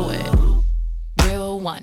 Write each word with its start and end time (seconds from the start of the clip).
to 0.00 0.08
it. 0.10 1.26
Real 1.26 1.60
one. 1.60 1.82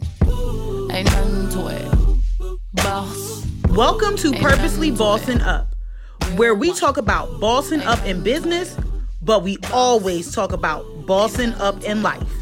Ain't 0.91 1.05
nothing 1.05 1.49
to 1.49 1.67
it. 1.67 2.59
Boss. 2.73 3.45
Welcome 3.69 4.15
to 4.17 4.33
Ain't 4.33 4.41
Purposely 4.41 4.89
to 4.89 4.97
Bossing 4.97 5.37
it. 5.37 5.43
Up, 5.43 5.75
where 6.35 6.55
we 6.55 6.73
talk 6.73 6.97
about 6.97 7.39
bossing 7.39 7.81
up 7.81 8.03
in 8.05 8.23
business, 8.23 8.75
but 9.21 9.43
we 9.43 9.57
always 9.71 10.33
talk 10.33 10.51
about 10.51 10.83
bossing 11.05 11.53
up 11.55 11.83
in 11.83 12.01
life. 12.01 12.36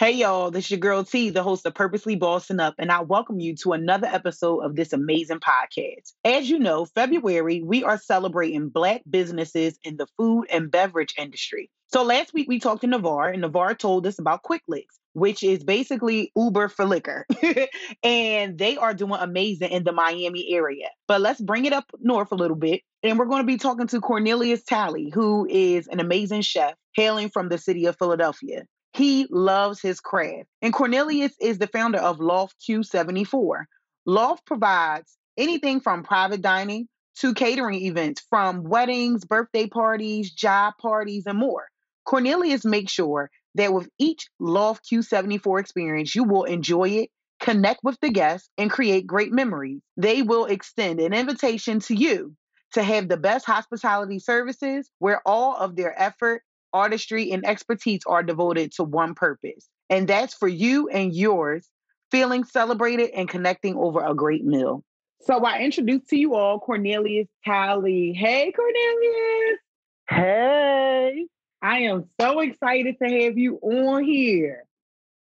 Hey 0.00 0.12
y'all, 0.12 0.50
this 0.50 0.64
is 0.64 0.70
your 0.70 0.80
girl 0.80 1.04
T, 1.04 1.28
the 1.28 1.42
host 1.42 1.66
of 1.66 1.74
Purposely 1.74 2.16
Bossing 2.16 2.58
Up, 2.58 2.74
and 2.78 2.90
I 2.90 3.02
welcome 3.02 3.38
you 3.38 3.54
to 3.56 3.72
another 3.72 4.06
episode 4.06 4.60
of 4.60 4.74
this 4.74 4.94
amazing 4.94 5.40
podcast. 5.40 6.14
As 6.24 6.48
you 6.48 6.58
know, 6.58 6.86
February, 6.86 7.60
we 7.62 7.84
are 7.84 7.98
celebrating 7.98 8.70
Black 8.70 9.02
businesses 9.10 9.78
in 9.84 9.98
the 9.98 10.06
food 10.16 10.46
and 10.50 10.70
beverage 10.70 11.12
industry. 11.18 11.70
So 11.88 12.02
last 12.02 12.32
week 12.32 12.48
we 12.48 12.60
talked 12.60 12.80
to 12.80 12.86
Navarre, 12.86 13.28
and 13.28 13.42
Navarre 13.42 13.74
told 13.74 14.06
us 14.06 14.18
about 14.18 14.42
Quick 14.42 14.62
Licks, 14.68 14.98
which 15.12 15.42
is 15.42 15.62
basically 15.64 16.32
Uber 16.34 16.68
for 16.70 16.86
liquor. 16.86 17.26
and 18.02 18.56
they 18.56 18.78
are 18.78 18.94
doing 18.94 19.20
amazing 19.20 19.70
in 19.70 19.84
the 19.84 19.92
Miami 19.92 20.54
area. 20.54 20.88
But 21.08 21.20
let's 21.20 21.42
bring 21.42 21.66
it 21.66 21.74
up 21.74 21.84
north 22.00 22.32
a 22.32 22.36
little 22.36 22.56
bit. 22.56 22.80
And 23.02 23.18
we're 23.18 23.26
going 23.26 23.42
to 23.42 23.46
be 23.46 23.58
talking 23.58 23.86
to 23.88 24.00
Cornelius 24.00 24.62
Talley, 24.62 25.10
who 25.12 25.46
is 25.46 25.88
an 25.88 26.00
amazing 26.00 26.40
chef 26.40 26.72
hailing 26.94 27.28
from 27.28 27.50
the 27.50 27.58
city 27.58 27.84
of 27.84 27.98
Philadelphia. 27.98 28.64
He 28.92 29.26
loves 29.30 29.80
his 29.80 30.00
craft. 30.00 30.48
And 30.62 30.72
Cornelius 30.72 31.32
is 31.40 31.58
the 31.58 31.66
founder 31.66 31.98
of 31.98 32.20
Loft 32.20 32.56
Q74. 32.68 33.64
Loft 34.06 34.44
provides 34.46 35.16
anything 35.36 35.80
from 35.80 36.02
private 36.02 36.42
dining 36.42 36.88
to 37.16 37.34
catering 37.34 37.82
events, 37.82 38.22
from 38.30 38.64
weddings, 38.64 39.24
birthday 39.24 39.66
parties, 39.66 40.32
job 40.32 40.74
parties, 40.80 41.24
and 41.26 41.38
more. 41.38 41.68
Cornelius 42.04 42.64
makes 42.64 42.92
sure 42.92 43.30
that 43.54 43.72
with 43.72 43.88
each 43.98 44.28
Loft 44.38 44.84
Q74 44.90 45.60
experience, 45.60 46.14
you 46.14 46.24
will 46.24 46.44
enjoy 46.44 46.88
it, 46.90 47.10
connect 47.40 47.80
with 47.82 47.98
the 48.00 48.10
guests, 48.10 48.48
and 48.58 48.70
create 48.70 49.06
great 49.06 49.32
memories. 49.32 49.80
They 49.96 50.22
will 50.22 50.46
extend 50.46 51.00
an 51.00 51.12
invitation 51.12 51.80
to 51.80 51.94
you 51.94 52.34
to 52.72 52.82
have 52.82 53.08
the 53.08 53.16
best 53.16 53.46
hospitality 53.46 54.18
services 54.18 54.90
where 54.98 55.20
all 55.26 55.56
of 55.56 55.76
their 55.76 56.00
effort, 56.00 56.42
artistry, 56.72 57.32
and 57.32 57.46
expertise 57.46 58.00
are 58.06 58.22
devoted 58.22 58.72
to 58.72 58.84
one 58.84 59.14
purpose. 59.14 59.68
And 59.88 60.06
that's 60.08 60.34
for 60.34 60.48
you 60.48 60.88
and 60.88 61.14
yours, 61.14 61.68
feeling 62.10 62.44
celebrated 62.44 63.10
and 63.10 63.28
connecting 63.28 63.76
over 63.76 64.04
a 64.04 64.14
great 64.14 64.44
meal. 64.44 64.84
So 65.22 65.44
I 65.44 65.60
introduce 65.60 66.06
to 66.08 66.16
you 66.16 66.34
all 66.34 66.58
Cornelius 66.60 67.28
Talley. 67.44 68.12
Hey, 68.12 68.52
Cornelius. 68.52 69.58
Hey, 70.08 71.26
I 71.62 71.78
am 71.80 72.08
so 72.20 72.40
excited 72.40 72.96
to 73.02 73.08
have 73.08 73.38
you 73.38 73.56
on 73.62 74.04
here. 74.04 74.64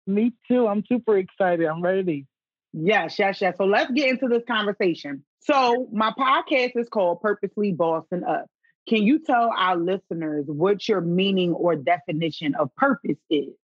me 0.07 0.33
too. 0.49 0.67
I'm 0.69 0.85
super 0.87 1.17
excited. 1.19 1.67
I'm 1.67 1.83
ready. 1.83 2.27
Yes, 2.73 3.19
yes, 3.19 3.41
yes. 3.41 3.57
So 3.57 3.65
let's 3.65 3.91
get 3.93 4.11
into 4.11 4.29
this 4.29 4.43
conversation. 4.47 5.25
So 5.41 5.89
my 5.93 6.13
podcast 6.19 6.73
is 6.77 6.89
called 6.89 7.21
Purposely 7.21 7.73
Bossing 7.73 8.23
Up. 8.25 8.47
Can 8.89 9.03
you 9.03 9.19
tell 9.19 9.51
our 9.57 9.77
listeners 9.77 10.45
what 10.47 10.89
your 10.89 11.01
meaning 11.01 11.53
or 11.53 11.75
definition 11.75 12.55
of 12.55 12.75
purpose 12.77 13.19
is? 13.29 13.55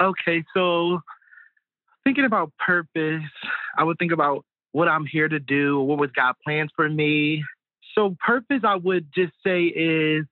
Okay, 0.00 0.42
so 0.54 1.00
thinking 2.04 2.24
about 2.24 2.52
purpose, 2.58 3.22
I 3.76 3.84
would 3.84 3.98
think 3.98 4.12
about 4.12 4.44
what 4.72 4.88
I'm 4.88 5.04
here 5.04 5.28
to 5.28 5.38
do, 5.38 5.80
what 5.80 5.98
was 5.98 6.10
God 6.12 6.34
plans 6.42 6.70
for 6.74 6.88
me. 6.88 7.44
So 7.94 8.16
purpose, 8.24 8.60
I 8.64 8.76
would 8.76 9.08
just 9.14 9.32
say 9.44 9.64
is 9.64 10.24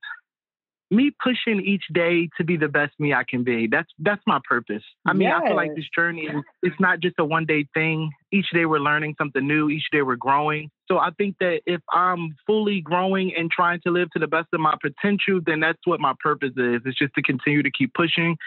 me 0.90 1.10
pushing 1.22 1.60
each 1.60 1.84
day 1.92 2.28
to 2.38 2.44
be 2.44 2.56
the 2.56 2.68
best 2.68 2.98
me 2.98 3.12
I 3.12 3.24
can 3.28 3.44
be. 3.44 3.66
That's 3.66 3.88
that's 3.98 4.22
my 4.26 4.40
purpose. 4.48 4.82
I 5.06 5.12
mean, 5.12 5.28
I 5.28 5.46
feel 5.46 5.56
like 5.56 5.74
this 5.74 5.88
journey 5.94 6.22
is 6.22 6.42
it's 6.62 6.80
not 6.80 7.00
just 7.00 7.16
a 7.18 7.24
one 7.24 7.44
day 7.44 7.66
thing. 7.74 8.10
Each 8.32 8.46
day 8.52 8.64
we're 8.64 8.78
learning 8.78 9.14
something 9.18 9.46
new. 9.46 9.68
Each 9.68 9.84
day 9.92 10.02
we're 10.02 10.16
growing. 10.16 10.70
So 10.86 10.98
I 10.98 11.10
think 11.18 11.36
that 11.40 11.60
if 11.66 11.82
I'm 11.92 12.36
fully 12.46 12.80
growing 12.80 13.32
and 13.36 13.50
trying 13.50 13.80
to 13.86 13.90
live 13.90 14.08
to 14.12 14.18
the 14.18 14.26
best 14.26 14.48
of 14.54 14.60
my 14.60 14.76
potential, 14.80 15.40
then 15.44 15.60
that's 15.60 15.78
what 15.84 16.00
my 16.00 16.14
purpose 16.20 16.52
is. 16.56 16.80
It's 16.86 16.98
just 16.98 17.14
to 17.14 17.22
continue 17.22 17.62
to 17.62 17.70
keep 17.70 17.92
pushing, 17.92 18.38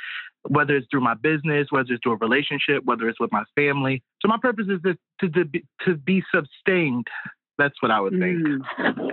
whether 0.48 0.76
it's 0.76 0.88
through 0.90 1.02
my 1.02 1.14
business, 1.14 1.68
whether 1.70 1.94
it's 1.94 2.02
through 2.02 2.14
a 2.14 2.18
relationship, 2.18 2.84
whether 2.86 3.08
it's 3.08 3.20
with 3.20 3.32
my 3.32 3.44
family. 3.56 4.02
So 4.22 4.28
my 4.28 4.38
purpose 4.42 4.66
is 4.68 4.82
to 4.82 5.30
to 5.30 5.46
be, 5.46 5.64
to 5.86 5.96
be 5.96 6.24
sustained. 6.34 7.08
That's 7.60 7.80
what 7.82 7.92
I 7.92 8.00
would 8.00 8.14
think. 8.14 8.40
Mm. 8.40 8.62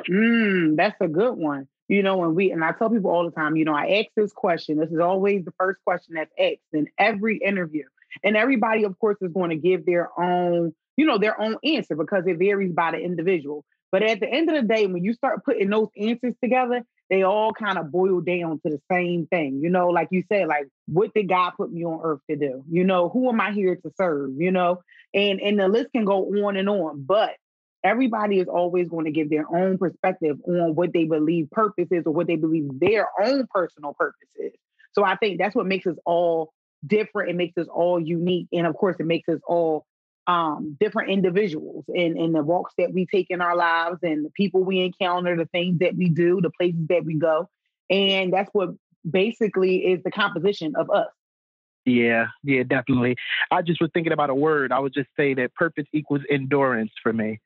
Mm, 0.08 0.76
that's 0.76 0.96
a 1.02 1.08
good 1.08 1.34
one. 1.34 1.68
You 1.88 2.02
know, 2.02 2.18
when 2.18 2.34
we 2.34 2.50
and 2.52 2.62
I 2.62 2.72
tell 2.72 2.90
people 2.90 3.10
all 3.10 3.24
the 3.24 3.30
time, 3.30 3.56
you 3.56 3.64
know, 3.64 3.74
I 3.74 4.00
ask 4.00 4.08
this 4.14 4.32
question. 4.32 4.78
This 4.78 4.90
is 4.90 5.00
always 5.00 5.44
the 5.44 5.54
first 5.58 5.80
question 5.84 6.14
that's 6.14 6.32
asked 6.38 6.58
in 6.72 6.88
every 6.98 7.38
interview. 7.38 7.84
And 8.22 8.36
everybody, 8.36 8.84
of 8.84 8.98
course, 8.98 9.16
is 9.20 9.32
going 9.32 9.50
to 9.50 9.56
give 9.56 9.86
their 9.86 10.08
own, 10.18 10.74
you 10.96 11.06
know, 11.06 11.18
their 11.18 11.40
own 11.40 11.56
answer 11.64 11.96
because 11.96 12.24
it 12.26 12.38
varies 12.38 12.72
by 12.72 12.92
the 12.92 12.98
individual. 12.98 13.64
But 13.90 14.02
at 14.02 14.20
the 14.20 14.28
end 14.28 14.50
of 14.50 14.56
the 14.56 14.74
day, 14.74 14.86
when 14.86 15.02
you 15.02 15.14
start 15.14 15.44
putting 15.44 15.70
those 15.70 15.88
answers 15.96 16.34
together, 16.42 16.84
they 17.08 17.22
all 17.22 17.52
kind 17.52 17.78
of 17.78 17.90
boil 17.90 18.20
down 18.20 18.60
to 18.60 18.70
the 18.70 18.80
same 18.90 19.26
thing. 19.26 19.60
You 19.62 19.70
know, 19.70 19.88
like 19.88 20.08
you 20.10 20.24
said, 20.30 20.46
like 20.46 20.68
what 20.86 21.14
did 21.14 21.28
God 21.28 21.52
put 21.56 21.72
me 21.72 21.84
on 21.84 22.00
earth 22.02 22.20
to 22.28 22.36
do? 22.36 22.64
You 22.70 22.84
know, 22.84 23.08
who 23.08 23.30
am 23.30 23.40
I 23.40 23.52
here 23.52 23.76
to 23.76 23.92
serve? 23.96 24.32
You 24.36 24.50
know, 24.50 24.82
and 25.14 25.40
and 25.40 25.58
the 25.58 25.68
list 25.68 25.92
can 25.94 26.04
go 26.04 26.26
on 26.44 26.56
and 26.56 26.68
on. 26.68 27.02
But 27.04 27.30
everybody 27.84 28.38
is 28.40 28.48
always 28.48 28.88
going 28.88 29.04
to 29.04 29.10
give 29.10 29.30
their 29.30 29.46
own 29.54 29.78
perspective 29.78 30.38
on 30.46 30.74
what 30.74 30.92
they 30.92 31.04
believe 31.04 31.50
purpose 31.50 31.88
is 31.90 32.04
or 32.06 32.12
what 32.12 32.26
they 32.26 32.36
believe 32.36 32.68
their 32.78 33.08
own 33.22 33.46
personal 33.52 33.94
purpose 33.94 34.28
is. 34.36 34.52
So 34.92 35.04
I 35.04 35.16
think 35.16 35.38
that's 35.38 35.54
what 35.54 35.66
makes 35.66 35.86
us 35.86 35.96
all 36.04 36.52
different. 36.86 37.30
It 37.30 37.36
makes 37.36 37.56
us 37.56 37.66
all 37.72 38.00
unique. 38.00 38.48
And 38.52 38.66
of 38.66 38.74
course, 38.74 38.96
it 38.98 39.06
makes 39.06 39.28
us 39.28 39.40
all 39.46 39.86
um, 40.26 40.76
different 40.78 41.10
individuals 41.10 41.84
in, 41.88 42.18
in 42.18 42.32
the 42.32 42.42
walks 42.42 42.74
that 42.78 42.92
we 42.92 43.06
take 43.06 43.28
in 43.30 43.40
our 43.40 43.56
lives 43.56 43.98
and 44.02 44.24
the 44.24 44.30
people 44.30 44.62
we 44.62 44.80
encounter, 44.80 45.36
the 45.36 45.46
things 45.46 45.78
that 45.78 45.96
we 45.96 46.08
do, 46.08 46.40
the 46.42 46.50
places 46.50 46.86
that 46.88 47.04
we 47.04 47.14
go. 47.14 47.48
And 47.88 48.32
that's 48.32 48.50
what 48.52 48.70
basically 49.08 49.76
is 49.78 50.02
the 50.02 50.10
composition 50.10 50.74
of 50.76 50.90
us. 50.90 51.08
Yeah, 51.86 52.26
yeah, 52.44 52.64
definitely. 52.64 53.16
I 53.50 53.62
just 53.62 53.80
was 53.80 53.90
thinking 53.94 54.12
about 54.12 54.28
a 54.28 54.34
word. 54.34 54.72
I 54.72 54.78
would 54.78 54.92
just 54.92 55.08
say 55.16 55.32
that 55.34 55.54
purpose 55.54 55.86
equals 55.94 56.20
endurance 56.28 56.92
for 57.02 57.12
me. 57.14 57.40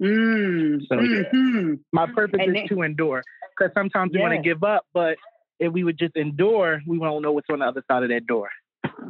Mm, 0.00 0.86
So, 0.88 1.00
yeah. 1.00 1.22
mhm. 1.32 1.80
My 1.92 2.06
purpose 2.06 2.40
And 2.40 2.50
is 2.50 2.62
then- 2.62 2.68
to 2.68 2.82
endure 2.82 3.22
because 3.56 3.72
sometimes 3.74 4.12
we 4.12 4.20
want 4.20 4.34
to 4.34 4.40
give 4.42 4.62
up, 4.62 4.86
but 4.94 5.18
if 5.58 5.72
we 5.72 5.82
would 5.82 5.98
just 5.98 6.16
endure, 6.16 6.80
we 6.86 6.98
won't 6.98 7.22
know 7.22 7.32
what's 7.32 7.48
on 7.50 7.58
the 7.58 7.64
other 7.66 7.82
side 7.90 8.04
of 8.04 8.08
that 8.10 8.26
door. 8.26 8.48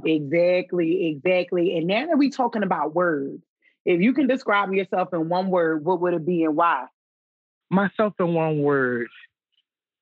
Exactly, 0.05 1.09
exactly. 1.09 1.77
And 1.77 1.87
now 1.87 2.07
that 2.07 2.17
we're 2.17 2.31
talking 2.31 2.63
about 2.63 2.95
words, 2.95 3.43
if 3.85 4.01
you 4.01 4.13
can 4.15 4.27
describe 4.27 4.73
yourself 4.73 5.13
in 5.13 5.29
one 5.29 5.49
word, 5.51 5.85
what 5.85 6.01
would 6.01 6.15
it 6.15 6.25
be 6.27 6.45
and 6.45 6.57
why? 6.57 6.87
Myself 7.71 8.15
in 8.19 8.33
one 8.35 8.63
word, 8.63 9.09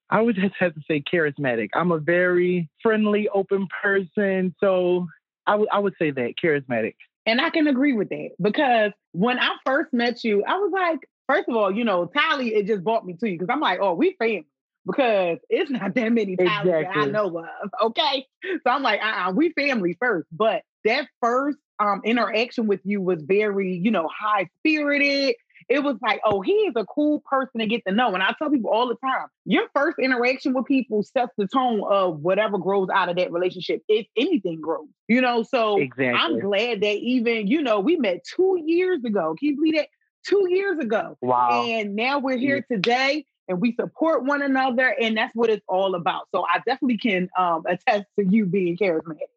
I 0.09 0.23
would 0.23 0.37
just 0.37 0.55
have 0.61 0.75
to 0.75 0.81
say 0.89 1.03
charismatic. 1.03 1.71
I'm 1.75 1.91
a 1.91 1.99
very 1.99 2.69
friendly, 2.83 3.29
open 3.29 3.67
person. 3.83 4.55
So 4.61 5.09
I 5.47 5.57
would 5.57 5.69
I 5.73 5.81
would 5.81 5.95
say 5.99 6.13
that 6.13 6.35
charismatic. 6.43 6.95
And 7.27 7.41
I 7.41 7.51
can 7.51 7.67
agree 7.67 7.93
with 7.93 8.09
that 8.11 8.31
because 8.41 8.93
when 9.13 9.39
I 9.39 9.51
first 9.65 9.93
met 9.93 10.23
you, 10.23 10.45
I 10.45 10.55
was 10.59 10.71
like, 10.73 11.01
first 11.29 11.49
of 11.49 11.57
all, 11.57 11.75
you 11.75 11.85
know, 11.85 12.07
Talley, 12.07 12.55
it 12.55 12.67
just 12.67 12.85
brought 12.85 13.05
me 13.05 13.15
to 13.15 13.29
you 13.29 13.39
because 13.39 13.53
I'm 13.53 13.61
like, 13.61 13.81
oh, 13.83 13.95
we 13.95 14.15
family 14.19 14.47
because 14.87 15.39
it's 15.49 15.71
not 15.73 15.95
that 15.95 16.13
many 16.13 16.37
Talleys 16.37 16.65
that 16.65 16.97
I 16.97 17.07
know 17.07 17.27
of. 17.39 17.71
Okay. 17.83 18.27
So 18.45 18.71
I'm 18.71 18.83
like, 18.83 19.01
uh-uh, 19.03 19.33
we 19.33 19.53
family 19.53 19.97
first. 20.01 20.29
But 20.31 20.63
that 20.85 21.09
first 21.21 21.59
um, 21.79 22.01
interaction 22.05 22.67
with 22.67 22.81
you 22.85 23.03
was 23.03 23.23
very, 23.23 23.75
you 23.75 23.91
know, 23.91 24.09
high 24.09 24.49
spirited. 24.59 25.35
It 25.69 25.83
was 25.83 25.97
like, 26.01 26.21
oh, 26.25 26.43
he 26.43 26.53
is 26.53 26.75
a 26.77 26.85
cool 26.85 27.21
person 27.29 27.61
to 27.61 27.67
get 27.67 27.83
to 27.87 27.93
know. 27.93 28.15
And 28.15 28.23
I 28.23 28.35
tell 28.39 28.51
people 28.51 28.71
all 28.71 28.87
the 28.89 28.95
time, 28.97 29.27
your 29.45 29.65
first 29.75 29.99
interaction 29.99 30.55
with 30.55 30.67
people 30.67 31.03
sets 31.03 31.33
the 31.37 31.49
tone 31.49 31.83
of 31.91 32.21
whatever 32.21 32.57
grows 32.59 32.89
out 32.95 33.09
of 33.09 33.17
that 33.17 33.33
relationship, 33.33 33.83
if 33.89 34.07
anything 34.17 34.61
grows, 34.61 34.87
you 35.09 35.21
know. 35.21 35.43
So 35.43 35.79
Exactly. 35.79 36.07
I'm 36.07 36.39
glad 36.39 36.83
that 36.83 36.97
even, 36.97 37.49
you 37.49 37.63
know, 37.63 37.81
we 37.81 37.97
met 37.97 38.25
two 38.25 38.63
years 38.65 39.03
ago. 39.05 39.35
Can 39.39 39.49
you 39.49 39.57
believe 39.57 39.75
that? 39.75 39.89
Two 40.25 40.49
years 40.51 40.79
ago. 40.79 41.17
wow. 41.21 41.65
And 41.65 41.95
now 41.95 42.19
we're 42.19 42.37
here 42.37 42.65
today 42.69 43.25
and 43.49 43.61
we 43.61 43.75
support 43.75 44.25
one 44.25 44.43
another. 44.43 44.95
And 45.01 45.17
that's 45.17 45.35
what 45.35 45.51
it's 45.51 45.65
all 45.69 45.95
about. 45.95 46.29
So 46.35 46.45
I 46.45 46.59
definitely 46.67 46.99
can 46.99 47.29
um, 47.39 47.63
attest 47.67 48.07
to 48.19 48.27
you 48.27 48.45
being 48.47 48.77
charismatic. 48.77 49.29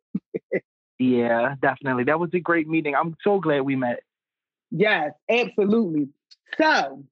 Yeah, 1.00 1.56
definitely. 1.62 2.04
That 2.06 2.20
was 2.20 2.30
a 2.34 2.40
great 2.40 2.68
meeting. 2.68 2.94
I'm 2.94 3.16
so 3.24 3.40
glad 3.40 3.62
we 3.62 3.76
met. 3.76 4.02
Yes, 4.72 5.14
absolutely. 5.30 6.10
So, 6.58 7.04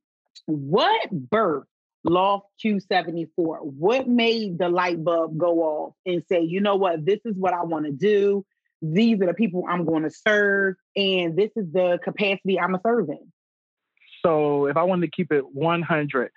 what 0.45 1.11
birth 1.11 1.67
Loft 2.03 2.47
Q74? 2.63 3.27
What 3.61 4.07
made 4.07 4.57
the 4.57 4.69
light 4.69 5.03
bulb 5.03 5.37
go 5.37 5.59
off 5.61 5.93
and 6.05 6.23
say, 6.29 6.41
you 6.41 6.61
know 6.61 6.75
what, 6.75 7.05
this 7.05 7.19
is 7.25 7.35
what 7.35 7.53
I 7.53 7.63
want 7.63 7.85
to 7.85 7.91
do? 7.91 8.45
these 8.81 9.19
are 9.21 9.27
the 9.27 9.33
people 9.33 9.63
I'm 9.67 9.85
going 9.85 10.03
to 10.03 10.09
serve, 10.09 10.75
and 10.95 11.35
this 11.35 11.51
is 11.55 11.71
the 11.71 11.99
capacity 12.03 12.59
I'm 12.59 12.75
a 12.75 12.81
serve 12.85 13.09
in? 13.09 13.31
So 14.25 14.67
if 14.67 14.77
I 14.77 14.83
wanted 14.83 15.07
to 15.07 15.11
keep 15.11 15.31
it 15.31 15.43
100, 15.53 16.31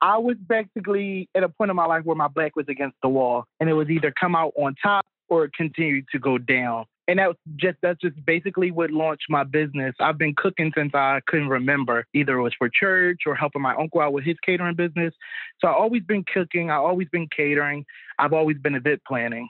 I 0.00 0.18
was 0.18 0.36
basically 0.36 1.28
at 1.34 1.42
a 1.42 1.48
point 1.48 1.70
in 1.70 1.76
my 1.76 1.86
life 1.86 2.04
where 2.04 2.16
my 2.16 2.28
back 2.28 2.56
was 2.56 2.66
against 2.68 2.96
the 3.02 3.08
wall, 3.08 3.44
and 3.60 3.68
it 3.68 3.72
was 3.72 3.88
either 3.90 4.12
come 4.18 4.34
out 4.34 4.52
on 4.56 4.74
top 4.80 5.04
or 5.28 5.48
continue 5.54 6.02
to 6.12 6.18
go 6.18 6.38
down 6.38 6.84
and 7.06 7.18
that 7.18 7.28
was 7.28 7.36
just 7.56 7.76
that's 7.82 8.00
just 8.00 8.16
basically 8.24 8.70
what 8.70 8.90
launched 8.90 9.26
my 9.28 9.44
business. 9.44 9.94
I've 10.00 10.18
been 10.18 10.34
cooking 10.36 10.72
since 10.76 10.94
I 10.94 11.20
couldn't 11.26 11.48
remember. 11.48 12.06
Either 12.14 12.38
it 12.38 12.42
was 12.42 12.54
for 12.56 12.68
church 12.68 13.22
or 13.26 13.34
helping 13.34 13.62
my 13.62 13.74
uncle 13.74 14.00
out 14.00 14.12
with 14.12 14.24
his 14.24 14.36
catering 14.44 14.74
business. 14.74 15.12
So 15.60 15.68
I've 15.68 15.76
always 15.76 16.02
been 16.02 16.24
cooking. 16.32 16.70
I've 16.70 16.82
always 16.82 17.08
been 17.10 17.28
catering. 17.34 17.84
I've 18.18 18.32
always 18.32 18.56
been 18.58 18.74
event 18.74 19.02
planning. 19.06 19.48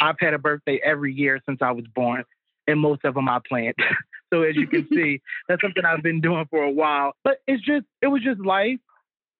I've 0.00 0.16
had 0.20 0.34
a 0.34 0.38
birthday 0.38 0.80
every 0.84 1.12
year 1.12 1.40
since 1.46 1.58
I 1.60 1.72
was 1.72 1.84
born, 1.94 2.24
and 2.66 2.78
most 2.78 3.04
of 3.04 3.14
them 3.14 3.28
I 3.28 3.40
planned. 3.48 3.74
so 4.32 4.42
as 4.42 4.54
you 4.54 4.66
can 4.66 4.86
see, 4.92 5.20
that's 5.48 5.60
something 5.60 5.84
I've 5.84 6.02
been 6.02 6.20
doing 6.20 6.46
for 6.50 6.62
a 6.62 6.70
while. 6.70 7.12
But 7.24 7.38
it's 7.46 7.64
just 7.64 7.86
it 8.00 8.08
was 8.08 8.22
just 8.22 8.40
life 8.40 8.78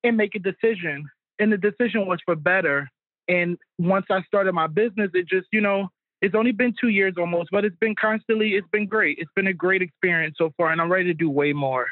and 0.03 0.17
make 0.17 0.35
a 0.35 0.41
decision. 0.41 1.09
And 1.39 1.53
the 1.53 1.59
decision 1.59 2.07
was 2.07 2.19
for 2.25 2.35
better. 2.35 2.91
And 3.29 3.57
once 3.79 4.07
I 4.11 4.23
started 4.23 4.53
my 4.53 4.67
business, 4.67 5.11
it 5.15 5.29
just, 5.29 5.47
you 5.53 5.61
know, 5.61 5.89
it's 6.23 6.37
only 6.37 6.53
been 6.53 6.73
two 6.81 6.89
years 6.89 7.15
almost, 7.19 7.51
but 7.51 7.65
it's 7.65 7.77
been 7.77 7.97
constantly, 7.97 8.55
it's 8.55 8.69
been 8.71 8.87
great. 8.87 9.19
It's 9.21 9.31
been 9.35 9.49
a 9.49 9.53
great 9.53 9.83
experience 9.83 10.37
so 10.39 10.53
far, 10.57 10.71
and 10.71 10.81
I'm 10.81 10.91
ready 10.91 11.07
to 11.07 11.15
do 11.15 11.29
way 11.29 11.53
more. 11.53 11.89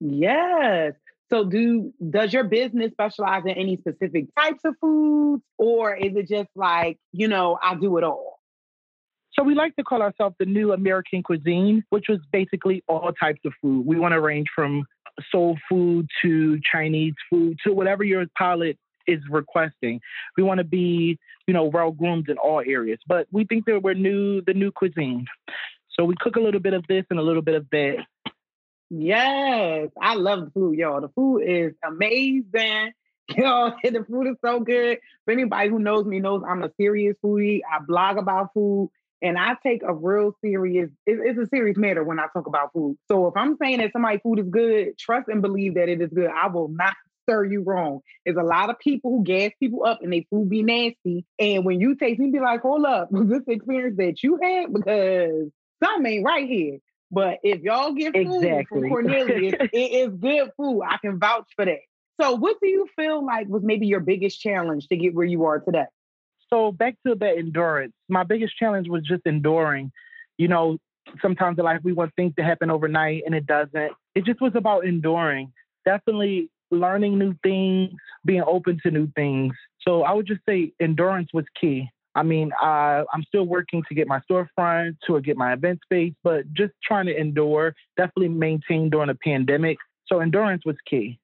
Yes. 0.00 0.94
So 1.30 1.44
do 1.44 1.92
does 2.08 2.32
your 2.32 2.44
business 2.44 2.92
specialize 2.92 3.42
in 3.44 3.50
any 3.50 3.76
specific 3.76 4.26
types 4.38 4.60
of 4.64 4.74
foods 4.80 5.42
or 5.58 5.94
is 5.94 6.14
it 6.14 6.28
just 6.28 6.48
like, 6.54 6.98
you 7.12 7.28
know, 7.28 7.58
I 7.60 7.74
do 7.74 7.98
it 7.98 8.04
all? 8.04 8.40
So 9.32 9.42
we 9.42 9.54
like 9.54 9.74
to 9.76 9.82
call 9.82 10.02
ourselves 10.02 10.36
the 10.38 10.46
new 10.46 10.72
American 10.72 11.22
cuisine, 11.22 11.84
which 11.90 12.06
was 12.08 12.20
basically 12.32 12.84
all 12.88 13.12
types 13.12 13.40
of 13.44 13.52
food. 13.60 13.84
We 13.84 13.98
want 13.98 14.12
to 14.12 14.20
range 14.20 14.46
from 14.54 14.84
soul 15.32 15.58
food 15.68 16.06
to 16.22 16.58
Chinese 16.72 17.14
food 17.28 17.58
to 17.64 17.72
whatever 17.72 18.04
your 18.04 18.26
palate 18.38 18.78
is 19.06 19.20
requesting. 19.30 20.00
We 20.36 20.42
want 20.42 20.58
to 20.58 20.64
be, 20.64 21.18
you 21.46 21.54
know, 21.54 21.64
well 21.64 21.90
groomed 21.90 22.28
in 22.28 22.38
all 22.38 22.60
areas, 22.60 22.98
but 23.06 23.26
we 23.32 23.44
think 23.44 23.66
that 23.66 23.82
we're 23.82 23.94
new, 23.94 24.40
the 24.42 24.54
new 24.54 24.70
cuisine. 24.70 25.26
So 25.90 26.04
we 26.04 26.14
cook 26.20 26.36
a 26.36 26.40
little 26.40 26.60
bit 26.60 26.74
of 26.74 26.84
this 26.88 27.04
and 27.10 27.18
a 27.18 27.22
little 27.22 27.42
bit 27.42 27.54
of 27.54 27.66
that. 27.70 28.04
Yes, 28.90 29.88
I 30.00 30.14
love 30.14 30.44
the 30.44 30.50
food, 30.52 30.78
y'all. 30.78 31.00
The 31.00 31.08
food 31.08 31.40
is 31.40 31.72
amazing. 31.84 32.92
Yo, 33.36 33.72
the 33.82 34.04
food 34.08 34.28
is 34.28 34.36
so 34.44 34.60
good. 34.60 34.98
For 35.24 35.32
anybody 35.32 35.68
who 35.68 35.80
knows 35.80 36.04
me 36.04 36.20
knows 36.20 36.42
I'm 36.48 36.62
a 36.62 36.70
serious 36.78 37.16
foodie. 37.24 37.60
I 37.68 37.80
blog 37.84 38.18
about 38.18 38.52
food 38.54 38.90
and 39.22 39.38
I 39.38 39.56
take 39.62 39.82
a 39.82 39.92
real 39.92 40.36
serious, 40.42 40.90
it's 41.06 41.38
a 41.38 41.46
serious 41.46 41.76
matter 41.76 42.04
when 42.04 42.20
I 42.20 42.26
talk 42.32 42.46
about 42.46 42.72
food. 42.72 42.98
So 43.08 43.26
if 43.26 43.36
I'm 43.36 43.56
saying 43.56 43.78
that 43.78 43.92
somebody's 43.92 44.20
food 44.22 44.38
is 44.38 44.48
good, 44.48 44.98
trust 44.98 45.28
and 45.28 45.42
believe 45.42 45.74
that 45.74 45.88
it 45.88 46.00
is 46.00 46.10
good. 46.10 46.30
I 46.30 46.48
will 46.48 46.68
not 46.68 46.94
stir 47.28 47.44
you 47.44 47.62
wrong. 47.62 48.00
There's 48.24 48.36
a 48.36 48.42
lot 48.42 48.70
of 48.70 48.78
people 48.78 49.10
who 49.10 49.24
gas 49.24 49.50
people 49.58 49.84
up 49.84 50.00
and 50.02 50.12
they 50.12 50.26
food 50.30 50.48
be 50.48 50.62
nasty. 50.62 51.24
And 51.38 51.64
when 51.64 51.80
you 51.80 51.96
taste 51.96 52.20
it, 52.20 52.32
be 52.32 52.40
like, 52.40 52.62
hold 52.62 52.84
up, 52.84 53.08
was 53.10 53.28
this 53.28 53.42
experience 53.46 53.96
that 53.98 54.22
you 54.22 54.38
had? 54.42 54.72
Because 54.72 55.50
something 55.82 56.12
ain't 56.12 56.24
right 56.24 56.48
here. 56.48 56.78
But 57.10 57.38
if 57.42 57.62
y'all 57.62 57.92
get 57.92 58.14
food 58.14 58.42
exactly. 58.42 58.80
from 58.80 58.88
Cornelius, 58.88 59.54
it 59.72 59.76
is 59.76 60.14
good 60.18 60.50
food. 60.56 60.82
I 60.82 60.96
can 60.98 61.18
vouch 61.18 61.48
for 61.54 61.64
that. 61.64 61.78
So, 62.20 62.34
what 62.34 62.56
do 62.60 62.68
you 62.68 62.86
feel 62.96 63.24
like 63.24 63.46
was 63.46 63.62
maybe 63.62 63.86
your 63.86 64.00
biggest 64.00 64.40
challenge 64.40 64.88
to 64.88 64.96
get 64.96 65.14
where 65.14 65.26
you 65.26 65.44
are 65.44 65.60
today? 65.60 65.84
So, 66.52 66.72
back 66.72 66.96
to 67.06 67.14
that 67.14 67.36
endurance, 67.36 67.92
my 68.08 68.24
biggest 68.24 68.56
challenge 68.56 68.88
was 68.88 69.02
just 69.02 69.22
enduring. 69.26 69.92
You 70.38 70.48
know, 70.48 70.78
sometimes 71.22 71.58
in 71.58 71.64
life 71.64 71.80
we 71.82 71.92
want 71.92 72.14
things 72.16 72.34
to 72.38 72.44
happen 72.44 72.70
overnight 72.70 73.22
and 73.26 73.34
it 73.34 73.46
doesn't. 73.46 73.92
It 74.14 74.24
just 74.24 74.40
was 74.40 74.52
about 74.54 74.84
enduring. 74.84 75.52
Definitely 75.84 76.50
learning 76.78 77.18
new 77.18 77.34
things, 77.42 77.90
being 78.24 78.42
open 78.46 78.78
to 78.82 78.90
new 78.90 79.08
things. 79.16 79.54
So 79.86 80.02
I 80.02 80.12
would 80.12 80.26
just 80.26 80.40
say 80.48 80.72
endurance 80.80 81.30
was 81.32 81.44
key. 81.60 81.88
I 82.14 82.22
mean, 82.22 82.50
I, 82.60 83.04
I'm 83.12 83.22
still 83.24 83.44
working 83.44 83.82
to 83.88 83.94
get 83.94 84.08
my 84.08 84.20
storefront, 84.28 84.96
to 85.06 85.20
get 85.20 85.36
my 85.36 85.52
event 85.52 85.80
space, 85.84 86.14
but 86.24 86.50
just 86.54 86.72
trying 86.82 87.06
to 87.06 87.18
endure, 87.18 87.74
definitely 87.96 88.28
maintain 88.28 88.88
during 88.88 89.10
a 89.10 89.14
pandemic. 89.14 89.76
So 90.06 90.20
endurance 90.20 90.62
was 90.64 90.76
key. 90.88 91.18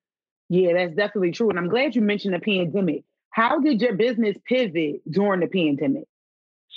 Yeah, 0.51 0.75
that's 0.75 0.95
definitely 0.95 1.33
true. 1.33 1.49
And 1.49 1.59
I'm 1.59 1.69
glad 1.69 1.95
you 1.95 2.03
mentioned 2.03 2.35
the 2.35 2.41
pandemic. 2.41 3.05
How 3.31 3.59
did 3.59 3.81
your 3.81 3.95
business 3.95 4.37
pivot 4.47 5.01
during 5.11 5.41
the 5.41 5.47
pandemic? 5.47 6.05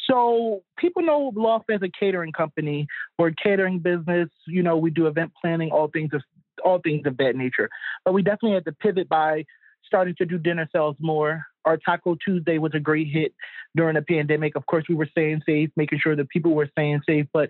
So 0.10 0.64
people 0.78 1.02
know 1.02 1.34
Loft 1.36 1.70
as 1.70 1.82
a 1.82 1.90
catering 2.00 2.32
company 2.32 2.88
or 3.18 3.32
catering 3.32 3.80
business. 3.80 4.30
You 4.48 4.64
know, 4.64 4.78
we 4.78 4.92
do 4.92 5.08
event 5.08 5.34
planning, 5.42 5.72
all 5.72 5.90
things 5.90 6.12
of 6.14 6.22
all 6.66 6.80
things 6.80 7.06
of 7.06 7.18
that 7.18 7.36
nature. 7.36 7.70
But 8.04 8.14
we 8.14 8.24
definitely 8.24 8.54
had 8.54 8.66
to 8.66 8.74
pivot 8.74 9.08
by 9.08 9.46
starting 9.86 10.16
to 10.18 10.26
do 10.26 10.38
dinner 10.38 10.68
sales 10.74 10.96
more. 11.00 11.46
Our 11.64 11.78
Taco 11.78 12.16
Tuesday 12.16 12.58
was 12.58 12.74
a 12.74 12.80
great 12.80 13.08
hit 13.08 13.34
during 13.76 13.96
the 13.96 14.02
pandemic. 14.02 14.56
Of 14.56 14.66
course, 14.66 14.86
we 14.90 14.96
were 14.96 15.08
staying 15.10 15.42
safe, 15.46 15.70
making 15.76 16.00
sure 16.00 16.16
that 16.16 16.30
people 16.30 16.54
were 16.54 16.68
staying 16.72 17.02
safe, 17.08 17.28
but 17.32 17.50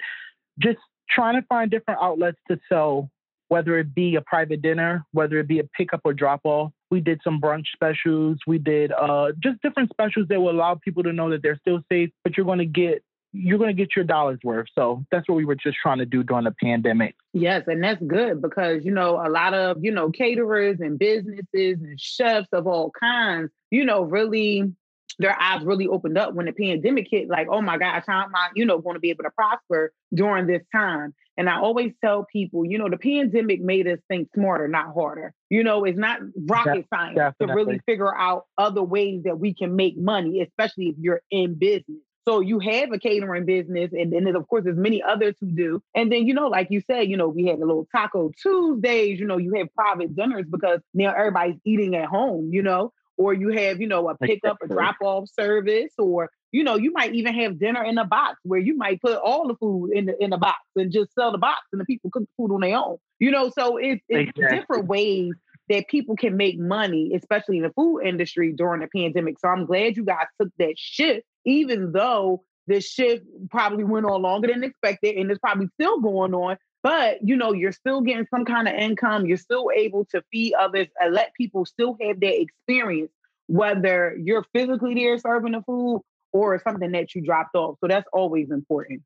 just 0.59 0.77
trying 1.09 1.39
to 1.39 1.45
find 1.47 1.71
different 1.71 2.01
outlets 2.01 2.37
to 2.49 2.59
sell, 2.69 3.09
whether 3.47 3.77
it 3.77 3.93
be 3.93 4.15
a 4.15 4.21
private 4.21 4.61
dinner, 4.61 5.05
whether 5.11 5.39
it 5.39 5.47
be 5.47 5.59
a 5.59 5.63
pickup 5.63 6.01
or 6.03 6.13
drop 6.13 6.41
off. 6.43 6.71
We 6.91 6.99
did 6.99 7.21
some 7.23 7.41
brunch 7.41 7.65
specials. 7.73 8.37
We 8.47 8.57
did 8.57 8.91
uh, 8.91 9.31
just 9.39 9.61
different 9.61 9.89
specials 9.89 10.27
that 10.29 10.39
will 10.39 10.51
allow 10.51 10.75
people 10.75 11.03
to 11.03 11.13
know 11.13 11.29
that 11.31 11.41
they're 11.41 11.59
still 11.59 11.81
safe, 11.91 12.09
but 12.23 12.37
you're 12.37 12.45
going 12.45 12.59
to 12.59 12.65
get 12.65 13.03
you're 13.35 13.57
going 13.57 13.75
to 13.75 13.81
get 13.81 13.95
your 13.95 14.05
dollars 14.05 14.39
worth. 14.43 14.67
So 14.75 15.05
that's 15.11 15.27
what 15.27 15.35
we 15.35 15.45
were 15.45 15.55
just 15.55 15.77
trying 15.77 15.99
to 15.99 16.05
do 16.05 16.23
during 16.23 16.45
the 16.45 16.55
pandemic. 16.61 17.15
Yes, 17.33 17.63
and 17.67 17.83
that's 17.83 18.01
good 18.01 18.41
because 18.41 18.85
you 18.85 18.91
know 18.91 19.21
a 19.25 19.29
lot 19.29 19.53
of 19.53 19.77
you 19.83 19.91
know 19.91 20.09
caterers 20.09 20.79
and 20.79 20.97
businesses 20.97 21.43
and 21.81 21.99
chefs 21.99 22.47
of 22.51 22.67
all 22.67 22.91
kinds, 22.99 23.51
you 23.71 23.85
know, 23.85 24.03
really 24.03 24.73
their 25.19 25.39
eyes 25.39 25.63
really 25.63 25.87
opened 25.87 26.17
up 26.17 26.33
when 26.33 26.45
the 26.45 26.51
pandemic 26.51 27.07
hit. 27.09 27.29
Like, 27.29 27.47
oh 27.49 27.61
my 27.61 27.77
gosh, 27.77 28.03
how 28.07 28.23
am 28.23 28.35
I, 28.35 28.49
you 28.55 28.65
know, 28.65 28.79
going 28.79 28.95
to 28.95 28.99
be 28.99 29.09
able 29.09 29.23
to 29.23 29.31
prosper 29.31 29.93
during 30.13 30.47
this 30.47 30.63
time? 30.73 31.13
And 31.37 31.49
I 31.49 31.59
always 31.59 31.91
tell 32.03 32.25
people, 32.31 32.65
you 32.65 32.77
know, 32.77 32.89
the 32.89 32.97
pandemic 32.97 33.61
made 33.61 33.87
us 33.87 33.99
think 34.07 34.29
smarter, 34.33 34.67
not 34.67 34.93
harder. 34.93 35.33
You 35.49 35.63
know, 35.63 35.83
it's 35.83 35.97
not 35.97 36.19
rocket 36.47 36.85
science 36.93 37.17
Definitely. 37.17 37.47
to 37.47 37.53
really 37.53 37.81
figure 37.85 38.15
out 38.15 38.45
other 38.57 38.83
ways 38.83 39.23
that 39.25 39.37
we 39.37 39.53
can 39.53 39.75
make 39.75 39.97
money, 39.97 40.41
especially 40.41 40.87
if 40.87 40.95
you're 40.97 41.21
in 41.29 41.55
business. 41.55 41.99
So 42.27 42.39
you 42.39 42.59
have 42.59 42.91
a 42.91 42.97
catering 42.97 43.45
business, 43.45 43.91
and 43.93 44.11
then 44.11 44.35
of 44.35 44.47
course 44.47 44.63
there's 44.63 44.77
many 44.77 45.03
others 45.03 45.35
who 45.39 45.47
do. 45.47 45.81
And 45.93 46.11
then 46.11 46.25
you 46.25 46.33
know, 46.33 46.47
like 46.47 46.67
you 46.71 46.81
said, 46.81 47.07
you 47.07 47.17
know, 47.17 47.27
we 47.27 47.45
had 47.45 47.57
a 47.57 47.65
little 47.65 47.87
Taco 47.91 48.31
Tuesdays. 48.41 49.19
You 49.19 49.27
know, 49.27 49.37
you 49.37 49.53
have 49.55 49.67
private 49.75 50.15
dinners 50.15 50.45
because 50.49 50.79
now 50.93 51.13
everybody's 51.13 51.59
eating 51.65 51.95
at 51.95 52.05
home. 52.05 52.49
You 52.51 52.63
know, 52.63 52.91
or 53.17 53.33
you 53.33 53.49
have 53.49 53.79
you 53.79 53.87
know 53.87 54.09
a 54.09 54.17
pickup, 54.17 54.57
a 54.63 54.67
drop 54.67 54.95
off 55.01 55.29
service, 55.29 55.93
or 55.99 56.31
you 56.51 56.63
know, 56.63 56.77
you 56.77 56.91
might 56.93 57.13
even 57.13 57.33
have 57.35 57.59
dinner 57.59 57.83
in 57.83 57.97
a 57.97 58.05
box 58.05 58.39
where 58.43 58.59
you 58.59 58.75
might 58.75 59.01
put 59.01 59.17
all 59.17 59.47
the 59.47 59.55
food 59.55 59.91
in 59.91 60.05
the 60.05 60.23
in 60.23 60.31
the 60.31 60.37
box 60.37 60.59
and 60.75 60.91
just 60.91 61.13
sell 61.13 61.31
the 61.31 61.37
box, 61.37 61.61
and 61.71 61.79
the 61.79 61.85
people 61.85 62.09
cook 62.09 62.23
the 62.23 62.29
food 62.37 62.53
on 62.53 62.61
their 62.61 62.77
own. 62.77 62.97
You 63.19 63.31
know, 63.31 63.51
so 63.51 63.77
it's, 63.77 64.03
it's 64.09 64.29
exactly. 64.29 64.57
different 64.57 64.87
ways 64.87 65.33
that 65.69 65.87
people 65.89 66.15
can 66.15 66.37
make 66.37 66.59
money, 66.59 67.11
especially 67.15 67.57
in 67.57 67.63
the 67.63 67.71
food 67.71 68.01
industry 68.01 68.53
during 68.53 68.81
the 68.81 68.87
pandemic. 68.87 69.39
So 69.39 69.47
I'm 69.47 69.65
glad 69.65 69.97
you 69.97 70.05
guys 70.05 70.27
took 70.39 70.49
that 70.59 70.73
shift 70.77 71.25
even 71.45 71.91
though 71.91 72.43
this 72.67 72.85
shift 72.85 73.23
probably 73.49 73.83
went 73.83 74.05
on 74.05 74.21
longer 74.21 74.47
than 74.47 74.63
expected 74.63 75.15
and 75.15 75.29
it's 75.29 75.39
probably 75.39 75.67
still 75.79 75.99
going 75.99 76.33
on 76.33 76.57
but 76.83 77.17
you 77.21 77.35
know 77.35 77.53
you're 77.53 77.71
still 77.71 78.01
getting 78.01 78.27
some 78.29 78.45
kind 78.45 78.67
of 78.67 78.73
income 78.73 79.25
you're 79.25 79.37
still 79.37 79.69
able 79.75 80.05
to 80.05 80.21
feed 80.31 80.53
others 80.53 80.87
and 80.99 81.13
let 81.13 81.33
people 81.35 81.65
still 81.65 81.97
have 82.01 82.19
their 82.19 82.33
experience 82.33 83.11
whether 83.47 84.17
you're 84.21 84.45
physically 84.53 84.95
there 84.95 85.17
serving 85.19 85.51
the 85.51 85.61
food 85.61 86.01
or 86.33 86.59
something 86.67 86.91
that 86.91 87.13
you 87.13 87.21
dropped 87.21 87.55
off 87.55 87.77
so 87.79 87.87
that's 87.87 88.07
always 88.13 88.49
important 88.51 89.01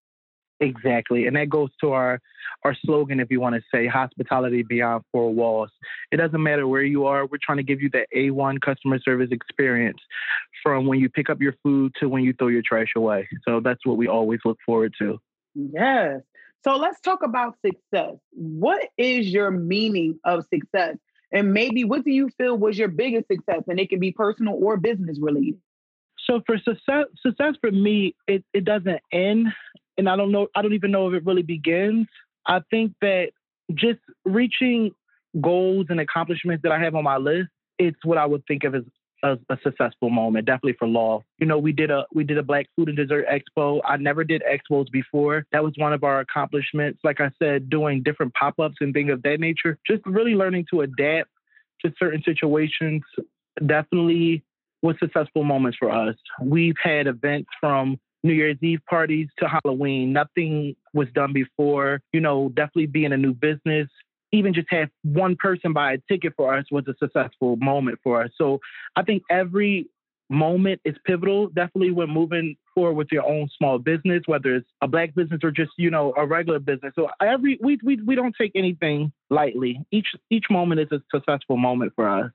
Exactly. 0.62 1.26
And 1.26 1.36
that 1.36 1.50
goes 1.50 1.70
to 1.82 1.92
our 1.92 2.20
our 2.66 2.76
slogan, 2.86 3.22
if 3.22 3.32
you 3.32 3.40
want 3.40 3.56
to 3.56 3.62
say 3.74 3.88
hospitality 3.88 4.64
beyond 4.64 5.06
four 5.14 5.34
walls. 5.34 5.70
It 6.12 6.18
doesn't 6.18 6.44
matter 6.44 6.68
where 6.68 6.84
you 6.84 7.06
are, 7.06 7.26
we're 7.26 7.38
trying 7.42 7.58
to 7.58 7.64
give 7.64 7.82
you 7.82 7.90
the 7.90 8.06
A1 8.14 8.60
customer 8.60 9.00
service 9.00 9.30
experience 9.32 10.00
from 10.62 10.86
when 10.86 11.00
you 11.00 11.10
pick 11.10 11.30
up 11.30 11.42
your 11.42 11.56
food 11.64 11.94
to 12.00 12.08
when 12.08 12.24
you 12.24 12.34
throw 12.34 12.48
your 12.48 12.62
trash 12.66 12.94
away. 12.96 13.28
So 13.48 13.60
that's 13.60 13.86
what 13.86 13.98
we 13.98 14.08
always 14.08 14.40
look 14.46 14.58
forward 14.66 14.94
to. 15.00 15.20
Yes. 15.56 16.22
So 16.64 16.76
let's 16.76 17.00
talk 17.02 17.24
about 17.24 17.56
success. 17.66 18.16
What 18.32 18.90
is 18.98 19.28
your 19.28 19.52
meaning 19.52 20.20
of 20.26 20.46
success? 20.54 20.98
And 21.32 21.54
maybe 21.54 21.84
what 21.84 22.04
do 22.04 22.12
you 22.12 22.30
feel 22.38 22.58
was 22.58 22.78
your 22.78 22.88
biggest 22.88 23.28
success? 23.28 23.64
And 23.68 23.80
it 23.80 23.90
can 23.90 24.00
be 24.00 24.12
personal 24.12 24.58
or 24.62 24.78
business 24.78 25.18
related. 25.22 25.60
So 26.26 26.42
for 26.46 26.58
success, 26.58 27.06
success 27.22 27.56
for 27.62 27.72
me, 27.72 28.16
it, 28.28 28.44
it 28.54 28.66
doesn't 28.66 29.00
end 29.12 29.48
and 29.98 30.10
I 30.10 30.16
don't 30.16 30.32
know, 30.32 30.48
I 30.56 30.62
don't 30.62 30.74
even 30.74 30.92
know 30.92 31.10
if 31.10 31.14
it 31.14 31.26
really 31.26 31.44
begins. 31.44 32.08
I 32.46 32.62
think 32.72 32.94
that 33.02 33.32
just 33.74 34.00
reaching 34.26 34.92
goals 35.40 35.88
and 35.90 36.00
accomplishments 36.00 36.64
that 36.64 36.72
I 36.72 36.80
have 36.80 36.96
on 36.96 37.04
my 37.04 37.18
list, 37.18 37.50
it's 37.78 38.04
what 38.04 38.18
I 38.18 38.26
would 38.26 38.44
think 38.48 38.64
of 38.64 38.76
as 38.76 38.84
a, 39.24 39.38
a, 39.50 39.58
successful 39.64 40.10
moment, 40.10 40.46
definitely 40.46 40.76
for 40.78 40.88
law. 40.88 41.24
You 41.40 41.48
know, 41.48 41.58
we 41.58 41.72
did 41.72 41.92
a 41.92 42.06
we 42.14 42.24
did 42.24 42.38
a 42.38 42.44
Black 42.44 42.68
Food 42.76 42.90
and 42.90 42.98
Dessert 42.98 43.26
Expo. 43.28 43.82
I 43.86 43.98
never 43.98 44.24
did 44.24 44.44
expos 44.44 44.90
before. 44.92 45.46
That 45.52 45.64
was 45.64 45.74
one 45.78 45.94
of 45.94 46.04
our 46.04 46.20
accomplishments. 46.20 47.00
Like 47.04 47.20
I 47.20 47.32
said, 47.40 47.70
doing 47.70 48.04
different 48.04 48.34
pop 48.34 48.60
ups 48.60 48.78
and 48.80 48.94
things 48.94 49.12
of 49.12 49.22
that 49.24 49.40
nature. 49.40 49.78
Just 49.86 50.06
really 50.06 50.36
learning 50.36 50.66
to 50.72 50.82
adapt 50.82 51.30
to 51.82 51.94
certain 51.98 52.24
situations. 52.24 53.04
Definitely 53.66 54.44
was 54.82 54.96
successful 55.00 55.44
moments 55.44 55.78
for 55.78 55.92
us. 55.92 56.16
We've 56.42 56.78
had 56.82 57.08
events 57.08 57.50
from 57.60 58.00
New 58.24 58.34
Year's 58.34 58.58
Eve 58.62 58.80
parties 58.90 59.28
to 59.40 59.48
Halloween. 59.48 60.14
Nothing 60.14 60.76
was 60.94 61.08
done 61.14 61.34
before. 61.34 62.02
You 62.14 62.22
know, 62.22 62.50
definitely 62.50 62.88
being 62.88 63.14
a 63.14 63.18
new 63.18 63.34
business, 63.34 63.88
even 64.32 64.54
just 64.54 64.68
have 64.72 64.90
one 65.04 65.36
person 65.36 65.74
buy 65.74 65.94
a 65.94 65.98
ticket 66.08 66.34
for 66.36 66.56
us 66.56 66.66
was 66.72 66.88
a 66.88 66.96
successful 67.00 67.56
moment 67.58 68.00
for 68.04 68.24
us. 68.24 68.32
So 68.38 68.60
I 68.96 69.04
think 69.04 69.24
every 69.30 69.90
moment 70.30 70.82
is 70.86 70.96
pivotal. 71.06 71.48
Definitely 71.48 71.92
when 71.92 72.10
moving 72.10 72.56
forward 72.76 72.94
with 72.94 73.08
your 73.12 73.26
own 73.26 73.50
small 73.58 73.80
business, 73.80 74.24
whether 74.28 74.56
it's 74.58 74.70
a 74.82 74.88
black 74.88 75.16
business 75.16 75.40
or 75.44 75.52
just, 75.52 75.72
you 75.78 75.90
know, 75.90 76.14
a 76.16 76.26
regular 76.26 76.60
business. 76.60 76.94
So 76.96 77.10
every 77.22 77.58
we 77.62 77.80
we 77.84 78.00
we 78.02 78.16
don't 78.16 78.36
take 78.40 78.52
anything 78.56 79.12
lightly. 79.30 79.82
Each 79.92 80.08
each 80.30 80.46
moment 80.50 80.82
is 80.82 80.92
a 80.92 81.02
successful 81.14 81.58
moment 81.58 81.94
for 81.96 82.08
us. 82.08 82.32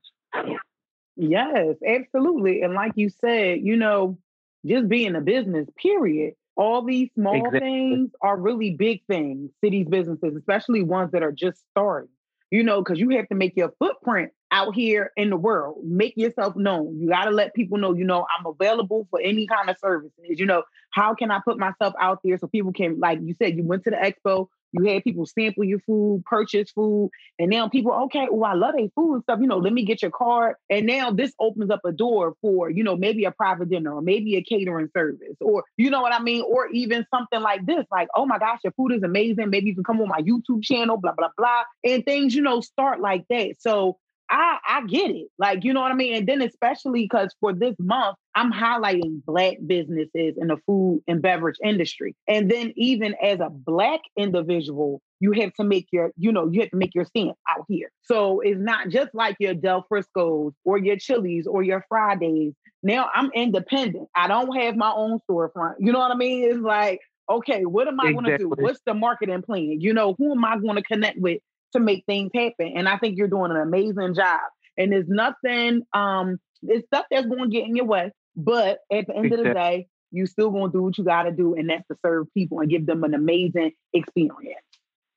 Yes, 1.17 1.77
absolutely. 1.87 2.63
And 2.63 2.75
like 2.75 2.93
you 2.97 3.09
said, 3.09 3.61
you 3.63 3.77
know, 3.77 4.19
just 4.67 4.89
being 4.89 5.15
a 5.15 5.21
business, 5.21 5.69
period. 5.81 6.35
All 6.57 6.85
these 6.85 7.11
small 7.15 7.37
exactly. 7.37 7.61
things 7.61 8.11
are 8.23 8.39
really 8.39 8.71
big 8.71 9.05
things, 9.07 9.51
cities, 9.63 9.87
businesses, 9.89 10.37
especially 10.37 10.83
ones 10.83 11.13
that 11.13 11.23
are 11.23 11.33
just 11.33 11.61
starting. 11.71 12.11
You 12.51 12.63
know, 12.63 12.83
because 12.83 13.01
you 13.01 13.11
have 13.11 13.29
to 13.29 13.35
make 13.35 13.57
your 13.57 13.73
footprint 13.81 14.31
out 14.53 14.75
here 14.77 15.11
in 15.17 15.31
the 15.31 15.37
world. 15.37 15.79
Make 15.83 16.17
yourself 16.17 16.55
known. 16.55 17.01
You 17.01 17.09
got 17.09 17.25
to 17.25 17.33
let 17.33 17.55
people 17.55 17.79
know, 17.79 17.93
you 17.93 18.05
know, 18.05 18.25
I'm 18.39 18.47
available 18.47 19.09
for 19.11 19.21
any 19.21 19.49
kind 19.49 19.69
of 19.69 19.77
services. 19.79 20.13
You 20.29 20.47
know, 20.47 20.63
how 20.93 21.15
can 21.15 21.33
I 21.33 21.41
put 21.45 21.59
myself 21.59 21.95
out 22.01 22.21
there 22.23 22.39
so 22.39 22.47
people 22.47 22.73
can, 22.73 23.01
like 23.01 23.19
you 23.21 23.35
said, 23.43 23.57
you 23.57 23.65
went 23.65 23.83
to 23.85 23.91
the 23.91 23.97
expo, 23.97 24.47
you 24.75 24.85
had 24.93 25.05
people 25.05 25.25
sample 25.25 25.65
your 25.65 25.79
food, 25.81 26.25
purchase 26.27 26.71
food, 26.73 27.11
and 27.39 27.49
now 27.49 27.69
people, 27.69 27.93
okay, 28.05 28.27
well, 28.31 28.51
I 28.51 28.55
love 28.55 28.75
their 28.77 28.89
food 28.95 29.15
and 29.15 29.23
stuff. 29.23 29.39
You 29.41 29.47
know, 29.47 29.59
let 29.59 29.73
me 29.73 29.85
get 29.85 30.03
your 30.03 30.11
card. 30.11 30.57
And 30.69 30.87
now 30.87 31.11
this 31.11 31.33
opens 31.39 31.71
up 31.71 31.81
a 31.85 31.93
door 31.93 32.35
for, 32.43 32.71
you 32.71 32.83
know, 32.83 32.97
maybe 32.97 33.25
a 33.25 33.31
private 33.31 33.71
dinner 33.71 33.95
or 33.95 34.03
maybe 34.03 34.37
a 34.37 34.43
catering 34.43 34.89
service, 34.97 35.37
or 35.41 35.65
you 35.77 35.91
know 35.91 36.03
what 36.03 36.13
I 36.13 36.21
mean, 36.21 36.43
or 36.43 36.69
even 36.69 37.07
something 37.15 37.41
like 37.41 37.65
this, 37.67 37.87
like, 37.91 38.09
oh 38.15 38.27
my 38.27 38.39
gosh, 38.39 38.59
your 38.65 38.73
food 38.73 38.93
is 38.93 39.03
amazing. 39.03 39.51
Maybe 39.51 39.69
you 39.69 39.75
can 39.75 39.85
come 39.85 40.01
on 40.01 40.09
my 40.09 40.21
YouTube 40.21 40.63
channel, 40.63 40.97
blah 40.97 41.13
blah 41.17 41.31
blah, 41.37 41.63
and 41.85 42.05
things, 42.05 42.35
you 42.35 42.43
know, 42.43 42.61
start 42.61 43.01
like 43.01 43.25
that. 43.31 43.55
So 43.61 43.99
I 44.31 44.59
I 44.67 44.87
get 44.87 45.11
it. 45.11 45.29
Like, 45.39 45.65
you 45.65 45.73
know 45.73 45.81
what 45.81 45.93
I 45.93 45.95
mean? 45.95 46.15
And 46.15 46.27
then 46.27 46.43
especially 46.43 47.03
because 47.03 47.35
for 47.41 47.53
this 47.53 47.75
month, 47.79 48.17
I'm 48.35 48.53
highlighting 48.53 49.25
black 49.25 49.57
businesses 49.67 50.35
in 50.37 50.49
the 50.49 50.57
food 50.67 51.03
and 51.07 51.23
beverage 51.23 51.57
industry. 51.63 52.17
And 52.29 52.51
then 52.51 52.73
even 52.77 53.15
as 53.23 53.41
a 53.41 53.51
black 53.51 54.01
individual, 54.17 55.01
you 55.21 55.33
have 55.33 55.53
to 55.55 55.65
make 55.65 55.87
your, 55.93 56.11
you 56.17 56.33
know, 56.33 56.49
you 56.51 56.61
have 56.61 56.71
to 56.71 56.77
make 56.77 56.95
your 56.95 57.05
stand 57.05 57.33
out 57.49 57.65
here. 57.69 57.91
So 58.03 58.41
it's 58.41 58.61
not 58.61 58.89
just 58.89 59.11
like 59.15 59.37
your 59.39 59.55
Del 59.55 59.85
Frisco's 59.89 60.53
or 60.65 60.79
your 60.79 60.97
Chili's 60.97 61.47
or 61.47 61.63
your 61.63 61.85
Fridays. 61.89 62.55
Now 62.83 63.09
I'm 63.15 63.31
independent. 63.35 64.09
I 64.17 64.27
don't 64.27 64.55
have 64.57 64.77
my 64.77 64.91
own 64.91 65.21
storefront. 65.31 65.75
You 65.79 65.93
know 65.93 66.01
what 66.01 66.11
I 66.11 66.17
mean? 66.17 66.51
It's 66.51 66.61
like, 66.61 67.01
okay, 67.31 67.65
what 67.65 67.89
am 67.89 68.01
I 68.01 68.09
exactly. 68.09 68.25
going 68.25 68.39
to 68.39 68.57
do? 68.57 68.63
What's 68.63 68.81
the 68.85 68.95
marketing 68.95 69.43
plan? 69.43 69.81
You 69.81 69.95
know, 69.95 70.15
who 70.19 70.33
am 70.33 70.45
I 70.45 70.59
going 70.59 70.77
to 70.77 70.83
connect 70.83 71.19
with 71.19 71.41
to 71.75 71.81
make 71.81 72.05
things 72.07 72.31
happen. 72.35 72.73
And 72.77 72.89
I 72.89 72.99
think 72.99 73.17
you're 73.17 73.29
doing 73.29 73.51
an 73.51 73.59
amazing 73.59 74.15
job. 74.15 74.41
And 74.77 74.93
there's 74.93 75.09
nothing, 75.09 75.83
um, 75.93 76.39
it's 76.63 76.87
stuff 76.87 77.07
that's 77.11 77.27
going 77.27 77.45
to 77.45 77.49
get 77.49 77.67
in 77.67 77.77
your 77.77 77.85
way. 77.85 78.11
But 78.37 78.79
at 78.91 79.07
the 79.07 79.15
end 79.15 79.27
exactly. 79.27 79.39
of 79.39 79.45
the 79.45 79.55
day, 79.55 79.87
you 80.11 80.27
still 80.27 80.51
going 80.51 80.71
to 80.71 80.79
do 80.79 80.83
what 80.83 80.99
you 80.99 81.05
got 81.05 81.25
to 81.25 81.33
do, 81.33 81.55
and 81.55 81.69
that's 81.69 81.87
to 81.89 81.97
serve 82.05 82.27
people 82.35 82.61
and 82.61 82.71
give 82.71 82.87
them 82.87 83.05
an 83.05 83.15
amazing 83.15 83.73
experience. 83.93 84.61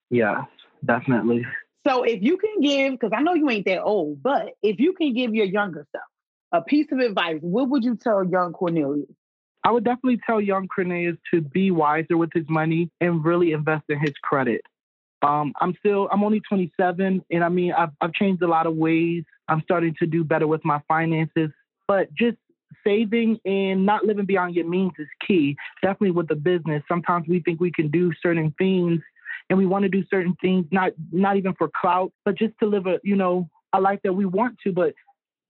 Yeah, 0.09 0.45
definitely. 0.83 1.45
So 1.87 2.03
if 2.03 2.21
you 2.21 2.37
can 2.37 2.61
give, 2.61 2.93
because 2.93 3.11
I 3.15 3.21
know 3.21 3.33
you 3.33 3.49
ain't 3.49 3.65
that 3.65 3.81
old, 3.81 4.21
but 4.21 4.53
if 4.61 4.79
you 4.79 4.93
can 4.93 5.13
give 5.13 5.33
your 5.33 5.45
younger 5.45 5.85
self 5.91 6.03
a 6.51 6.61
piece 6.61 6.87
of 6.91 6.99
advice, 6.99 7.37
what 7.41 7.69
would 7.69 7.83
you 7.83 7.95
tell 7.95 8.23
young 8.23 8.53
Cornelius? 8.53 9.09
I 9.63 9.71
would 9.71 9.83
definitely 9.83 10.19
tell 10.25 10.41
young 10.41 10.67
Cornelius 10.67 11.17
to 11.33 11.41
be 11.41 11.71
wiser 11.71 12.17
with 12.17 12.29
his 12.33 12.45
money 12.49 12.89
and 13.01 13.23
really 13.23 13.51
invest 13.51 13.83
in 13.89 13.99
his 13.99 14.13
credit. 14.23 14.61
Um, 15.21 15.53
I'm 15.59 15.73
still, 15.79 16.07
I'm 16.11 16.23
only 16.23 16.41
27, 16.47 17.23
and 17.29 17.43
I 17.43 17.49
mean, 17.49 17.73
I've, 17.73 17.89
I've 18.01 18.13
changed 18.13 18.41
a 18.43 18.47
lot 18.47 18.67
of 18.67 18.75
ways. 18.75 19.23
I'm 19.47 19.61
starting 19.63 19.95
to 19.99 20.05
do 20.05 20.23
better 20.23 20.45
with 20.47 20.63
my 20.63 20.81
finances, 20.87 21.49
but 21.87 22.13
just 22.13 22.37
saving 22.83 23.39
and 23.45 23.85
not 23.85 24.05
living 24.05 24.25
beyond 24.25 24.55
your 24.55 24.67
means 24.67 24.91
is 24.99 25.07
key. 25.25 25.55
Definitely 25.81 26.11
with 26.11 26.27
the 26.27 26.35
business. 26.35 26.83
Sometimes 26.87 27.27
we 27.27 27.39
think 27.39 27.59
we 27.59 27.71
can 27.71 27.89
do 27.89 28.11
certain 28.21 28.53
things, 28.57 29.01
and 29.49 29.57
we 29.57 29.65
want 29.65 29.83
to 29.83 29.89
do 29.89 30.03
certain 30.09 30.35
things, 30.41 30.65
not 30.71 30.91
not 31.11 31.37
even 31.37 31.53
for 31.55 31.69
clout, 31.81 32.11
but 32.25 32.37
just 32.37 32.53
to 32.59 32.67
live 32.67 32.85
a, 32.85 32.99
you 33.03 33.15
know, 33.15 33.49
a 33.73 33.81
life 33.81 33.99
that 34.03 34.13
we 34.13 34.25
want 34.25 34.57
to. 34.65 34.71
But 34.71 34.93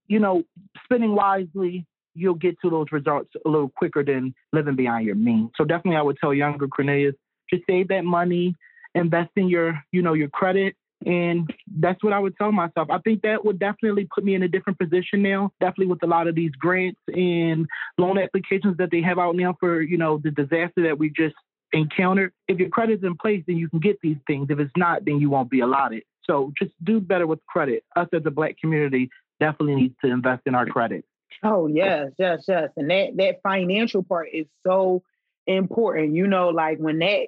you 0.08 0.20
know, 0.20 0.44
spending 0.86 1.16
wisely, 1.16 1.86
you'll 2.14 2.36
get 2.36 2.56
to 2.62 2.70
those 2.70 2.88
results 2.92 3.32
a 3.46 3.50
little 3.50 3.72
quicker 3.76 4.04
than 4.04 4.34
living 4.54 4.76
beyond 4.76 5.06
your 5.06 5.16
means. 5.16 5.52
So 5.58 5.66
definitely, 5.66 5.98
I 5.98 6.04
would 6.04 6.18
tell 6.18 6.34
younger 6.34 6.68
Cornelius, 6.68 7.16
just 7.50 7.64
save 7.68 7.90
that 7.90 8.06
money 8.06 8.56
invest 8.98 9.32
in 9.36 9.48
your, 9.50 9.82
you 9.92 10.02
know, 10.02 10.14
your 10.14 10.30
credit. 10.30 10.76
And 11.06 11.54
that's 11.80 12.04
what 12.04 12.12
I 12.12 12.20
would 12.20 12.36
tell 12.38 12.52
myself. 12.52 12.90
I 12.90 12.98
think 13.00 13.22
that 13.22 13.46
would 13.46 13.60
definitely 13.60 14.08
put 14.14 14.24
me 14.24 14.34
in 14.34 14.42
a 14.42 14.48
different 14.48 14.80
position 14.80 15.22
now, 15.22 15.52
definitely 15.60 15.88
with 15.88 16.02
a 16.04 16.08
lot 16.08 16.28
of 16.28 16.34
these 16.34 16.52
grants 16.52 17.00
and 17.08 17.68
loan 18.00 18.18
applications 18.18 18.78
that 18.78 18.90
they 18.92 19.02
have 19.02 19.20
out 19.20 19.36
now 19.36 19.56
for, 19.60 19.82
you 19.82 19.98
know, 19.98 20.20
the 20.24 20.32
disaster 20.32 20.84
that 20.84 20.98
we 20.98 21.12
just 21.16 21.36
encountered. 21.72 22.34
If 22.48 22.58
your 22.58 22.70
credit's 22.70 23.04
in 23.04 23.16
place, 23.16 23.44
then 23.46 23.58
you 23.58 23.70
can 23.70 23.80
get 23.80 24.00
these 24.02 24.18
things. 24.26 24.48
If 24.50 24.60
it's 24.60 24.72
not, 24.76 25.06
then 25.06 25.20
you 25.20 25.30
won't 25.30 25.52
be 25.52 25.60
allotted. 25.60 26.04
So 26.24 26.52
just 26.58 26.72
do 26.84 27.00
better 27.00 27.28
with 27.28 27.46
credit. 27.46 27.84
Us 27.96 28.08
as 28.12 28.24
a 28.26 28.32
black 28.32 28.58
community 28.60 29.10
definitely 29.40 29.76
need 29.76 29.96
to 30.04 30.12
invest 30.12 30.42
in 30.46 30.56
our 30.56 30.66
credit. 30.66 31.06
Oh 31.44 31.68
yes, 31.68 32.10
yes, 32.18 32.46
yes. 32.48 32.70
And 32.76 32.90
that 32.90 33.16
that 33.18 33.42
financial 33.44 34.04
part 34.04 34.30
is 34.34 34.48
so 34.66 35.04
important. 35.46 36.16
You 36.16 36.28
know, 36.28 36.50
like 36.50 36.80
when 36.80 37.00
that 37.00 37.28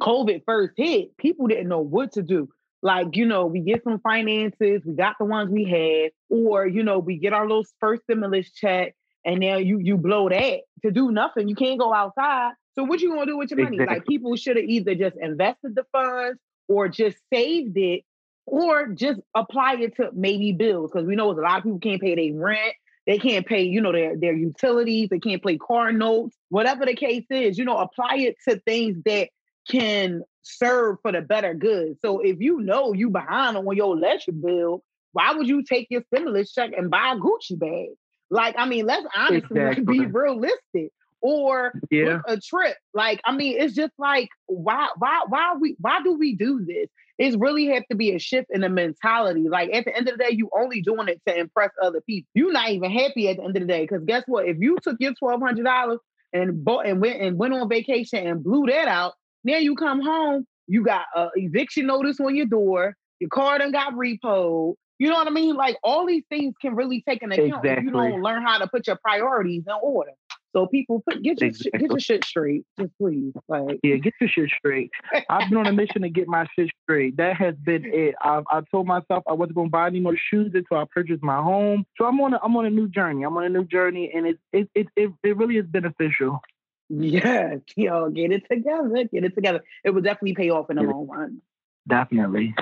COVID 0.00 0.42
first 0.44 0.74
hit, 0.76 1.16
people 1.16 1.46
didn't 1.46 1.68
know 1.68 1.80
what 1.80 2.12
to 2.12 2.22
do. 2.22 2.48
Like, 2.82 3.16
you 3.16 3.26
know, 3.26 3.46
we 3.46 3.60
get 3.60 3.82
some 3.84 3.98
finances, 4.00 4.82
we 4.84 4.94
got 4.94 5.16
the 5.18 5.24
ones 5.24 5.50
we 5.50 5.64
had, 5.64 6.10
or 6.30 6.66
you 6.66 6.82
know, 6.82 6.98
we 6.98 7.18
get 7.18 7.32
our 7.32 7.46
little 7.46 7.64
first 7.80 8.02
stimulus 8.02 8.52
check, 8.52 8.94
and 9.24 9.40
now 9.40 9.56
you 9.56 9.78
you 9.78 9.96
blow 9.96 10.28
that 10.28 10.60
to 10.82 10.90
do 10.90 11.10
nothing. 11.10 11.48
You 11.48 11.56
can't 11.56 11.80
go 11.80 11.92
outside. 11.92 12.52
So 12.74 12.84
what 12.84 13.00
you 13.00 13.10
gonna 13.10 13.26
do 13.26 13.38
with 13.38 13.50
your 13.50 13.62
money? 13.64 13.76
Exactly. 13.76 13.96
Like 13.96 14.06
people 14.06 14.36
should 14.36 14.56
have 14.56 14.66
either 14.66 14.94
just 14.94 15.16
invested 15.16 15.74
the 15.74 15.84
funds 15.90 16.38
or 16.68 16.88
just 16.88 17.16
saved 17.32 17.76
it 17.76 18.04
or 18.44 18.88
just 18.88 19.20
apply 19.34 19.76
it 19.76 19.96
to 19.96 20.10
maybe 20.12 20.52
bills. 20.52 20.90
Because 20.92 21.06
we 21.06 21.16
know 21.16 21.30
a 21.30 21.32
lot 21.32 21.58
of 21.58 21.64
people 21.64 21.80
can't 21.80 22.00
pay 22.00 22.14
their 22.14 22.38
rent, 22.38 22.74
they 23.06 23.18
can't 23.18 23.46
pay, 23.46 23.62
you 23.62 23.80
know, 23.80 23.92
their 23.92 24.16
their 24.16 24.34
utilities, 24.34 25.08
they 25.08 25.18
can't 25.18 25.42
pay 25.42 25.56
car 25.56 25.92
notes, 25.92 26.36
whatever 26.50 26.84
the 26.84 26.94
case 26.94 27.24
is, 27.30 27.56
you 27.56 27.64
know, 27.64 27.78
apply 27.78 28.16
it 28.18 28.36
to 28.46 28.60
things 28.60 28.98
that 29.06 29.30
can 29.68 30.22
serve 30.42 30.98
for 31.02 31.12
the 31.12 31.20
better 31.20 31.54
good. 31.54 31.96
So 32.02 32.20
if 32.20 32.40
you 32.40 32.60
know 32.60 32.92
you 32.92 33.10
behind 33.10 33.56
on 33.56 33.76
your 33.76 33.96
electric 33.96 34.40
bill, 34.40 34.82
why 35.12 35.32
would 35.32 35.48
you 35.48 35.62
take 35.62 35.88
your 35.90 36.02
stimulus 36.12 36.52
check 36.52 36.72
and 36.76 36.90
buy 36.90 37.14
a 37.14 37.18
Gucci 37.18 37.58
bag? 37.58 37.88
Like, 38.30 38.54
I 38.58 38.66
mean, 38.66 38.86
let's 38.86 39.06
honestly 39.16 39.38
exactly. 39.50 39.98
be 39.98 40.06
realistic. 40.06 40.92
Or 41.22 41.72
yeah. 41.90 42.20
a 42.26 42.38
trip. 42.38 42.76
Like, 42.94 43.20
I 43.24 43.34
mean, 43.34 43.58
it's 43.58 43.74
just 43.74 43.94
like, 43.98 44.28
why, 44.46 44.88
why, 44.98 45.22
why 45.28 45.54
we, 45.58 45.74
why 45.80 46.00
do 46.04 46.16
we 46.16 46.36
do 46.36 46.64
this? 46.64 46.88
It's 47.18 47.36
really 47.36 47.66
have 47.68 47.84
to 47.90 47.96
be 47.96 48.14
a 48.14 48.18
shift 48.18 48.48
in 48.50 48.60
the 48.60 48.68
mentality. 48.68 49.48
Like 49.48 49.72
at 49.72 49.86
the 49.86 49.96
end 49.96 50.08
of 50.08 50.18
the 50.18 50.24
day, 50.24 50.30
you 50.32 50.50
only 50.56 50.82
doing 50.82 51.08
it 51.08 51.20
to 51.26 51.36
impress 51.36 51.70
other 51.82 52.02
people. 52.02 52.28
You're 52.34 52.52
not 52.52 52.68
even 52.70 52.90
happy 52.90 53.28
at 53.28 53.38
the 53.38 53.44
end 53.44 53.56
of 53.56 53.62
the 53.62 53.66
day. 53.66 53.82
Because 53.82 54.04
guess 54.04 54.24
what? 54.26 54.46
If 54.46 54.58
you 54.60 54.76
took 54.82 54.96
your 55.00 55.14
twelve 55.14 55.40
hundred 55.40 55.64
dollars 55.64 55.98
and 56.32 56.62
bought 56.62 56.86
and 56.86 57.00
went 57.00 57.22
and 57.22 57.38
went 57.38 57.54
on 57.54 57.68
vacation 57.68 58.26
and 58.26 58.44
blew 58.44 58.66
that 58.66 58.86
out, 58.86 59.14
now 59.46 59.58
you 59.58 59.76
come 59.76 60.02
home, 60.02 60.44
you 60.66 60.84
got 60.84 61.06
a 61.14 61.28
eviction 61.36 61.86
notice 61.86 62.18
on 62.20 62.34
your 62.34 62.46
door, 62.46 62.94
your 63.20 63.30
car 63.30 63.58
done 63.58 63.70
got 63.70 63.94
repoed. 63.94 64.74
You 64.98 65.08
know 65.08 65.14
what 65.14 65.28
I 65.28 65.30
mean? 65.30 65.54
Like 65.54 65.76
all 65.84 66.06
these 66.06 66.24
things 66.28 66.54
can 66.60 66.74
really 66.74 67.04
take 67.08 67.22
an 67.22 67.30
account 67.30 67.64
exactly. 67.64 67.70
if 67.70 67.84
you 67.84 67.90
don't 67.90 68.22
learn 68.22 68.42
how 68.42 68.58
to 68.58 68.66
put 68.66 68.86
your 68.86 68.96
priorities 68.96 69.62
in 69.66 69.74
order. 69.80 70.12
So 70.54 70.66
people 70.66 71.02
put 71.06 71.22
get 71.22 71.40
your 71.40 71.50
exactly. 71.50 71.80
get 71.80 71.90
your 71.90 72.00
shit 72.00 72.24
straight, 72.24 72.64
just 72.80 72.90
please. 72.98 73.34
Like 73.46 73.78
yeah, 73.82 73.96
get 73.96 74.14
your 74.20 74.28
shit 74.30 74.50
straight. 74.56 74.90
I've 75.28 75.50
been 75.50 75.58
on 75.58 75.66
a 75.66 75.72
mission 75.72 76.00
to 76.00 76.08
get 76.08 76.28
my 76.28 76.46
shit 76.58 76.70
straight. 76.82 77.18
That 77.18 77.36
has 77.36 77.54
been 77.56 77.84
it. 77.92 78.14
I've 78.22 78.44
I 78.50 78.62
told 78.70 78.86
myself 78.86 79.22
I 79.28 79.34
wasn't 79.34 79.56
gonna 79.56 79.68
buy 79.68 79.86
any 79.86 80.00
more 80.00 80.16
shoes 80.16 80.52
until 80.54 80.78
I 80.78 80.84
purchased 80.90 81.22
my 81.22 81.42
home. 81.42 81.84
So 81.98 82.06
I'm 82.06 82.18
on 82.20 82.32
a 82.32 82.40
I'm 82.42 82.56
on 82.56 82.64
a 82.64 82.70
new 82.70 82.88
journey. 82.88 83.22
I'm 83.22 83.36
on 83.36 83.44
a 83.44 83.50
new 83.50 83.64
journey, 83.64 84.10
and 84.14 84.26
it 84.26 84.38
it 84.52 84.70
it 84.74 84.86
it, 84.96 85.10
it 85.22 85.36
really 85.36 85.58
is 85.58 85.66
beneficial. 85.66 86.40
Yeah, 86.88 87.56
yo, 87.76 88.10
get 88.10 88.32
it 88.32 88.44
together. 88.50 89.04
Get 89.12 89.24
it 89.24 89.34
together. 89.34 89.62
It 89.84 89.90
will 89.90 90.02
definitely 90.02 90.34
pay 90.34 90.50
off 90.50 90.70
in 90.70 90.76
the 90.76 90.82
long 90.82 91.06
run. 91.08 91.42
Definitely. 91.88 92.54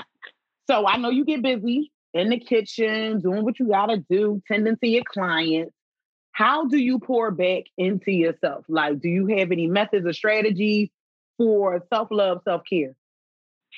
So 0.69 0.87
I 0.87 0.97
know 0.97 1.11
you 1.11 1.25
get 1.25 1.43
busy. 1.43 1.93
in 2.15 2.31
the 2.31 2.39
kitchen, 2.39 3.21
doing 3.21 3.45
what 3.45 3.59
you 3.59 3.69
gotta 3.69 3.99
do, 4.09 4.41
tending 4.47 4.77
to 4.77 4.89
your 4.89 5.03
clients. 5.05 5.73
How 6.33 6.67
do 6.67 6.79
you 6.79 6.99
pour 6.99 7.31
back 7.31 7.65
into 7.77 8.13
yourself? 8.13 8.65
Like, 8.69 9.01
do 9.01 9.09
you 9.09 9.27
have 9.39 9.53
any 9.53 9.67
methods 9.67 10.07
or 10.07 10.13
strategies 10.13 10.89
for 11.37 11.85
self-love, 11.93 12.41
self-care? 12.45 12.95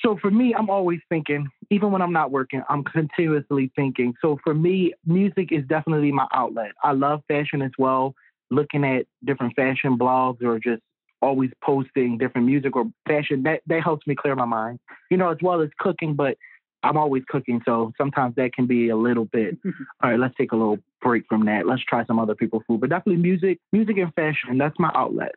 So 0.03 0.17
for 0.17 0.29
me, 0.29 0.53
I'm 0.53 0.69
always 0.69 0.99
thinking, 1.09 1.47
even 1.71 1.91
when 1.91 2.01
I'm 2.01 2.13
not 2.13 2.31
working, 2.31 2.61
I'm 2.69 2.83
continuously 2.83 3.71
thinking. 3.75 4.13
So 4.21 4.37
for 4.43 4.53
me, 4.53 4.93
music 5.05 5.51
is 5.51 5.65
definitely 5.65 6.11
my 6.11 6.27
outlet. 6.33 6.71
I 6.83 6.91
love 6.91 7.21
fashion 7.27 7.61
as 7.61 7.71
well, 7.79 8.13
looking 8.49 8.83
at 8.83 9.05
different 9.25 9.55
fashion 9.55 9.97
blogs 9.97 10.43
or 10.43 10.59
just 10.59 10.81
always 11.21 11.49
posting 11.63 12.17
different 12.17 12.47
music 12.47 12.75
or 12.75 12.85
fashion. 13.07 13.43
That 13.43 13.61
that 13.67 13.83
helps 13.83 14.05
me 14.07 14.15
clear 14.15 14.35
my 14.35 14.45
mind. 14.45 14.79
You 15.09 15.17
know, 15.17 15.29
as 15.29 15.37
well 15.41 15.61
as 15.61 15.69
cooking, 15.79 16.13
but 16.15 16.37
I'm 16.83 16.97
always 16.97 17.23
cooking, 17.27 17.61
so 17.65 17.91
sometimes 17.97 18.35
that 18.35 18.53
can 18.53 18.67
be 18.67 18.89
a 18.89 18.95
little 18.95 19.25
bit. 19.25 19.57
all 19.65 20.11
right, 20.11 20.19
let's 20.19 20.35
take 20.35 20.51
a 20.51 20.55
little 20.55 20.77
break 21.01 21.23
from 21.27 21.45
that. 21.45 21.65
Let's 21.65 21.83
try 21.83 22.05
some 22.05 22.19
other 22.19 22.35
people's 22.35 22.63
food, 22.67 22.81
but 22.81 22.89
definitely 22.89 23.21
music, 23.21 23.59
music 23.71 23.97
and 23.97 24.13
fashion. 24.13 24.57
That's 24.57 24.77
my 24.79 24.91
outlet. 24.93 25.33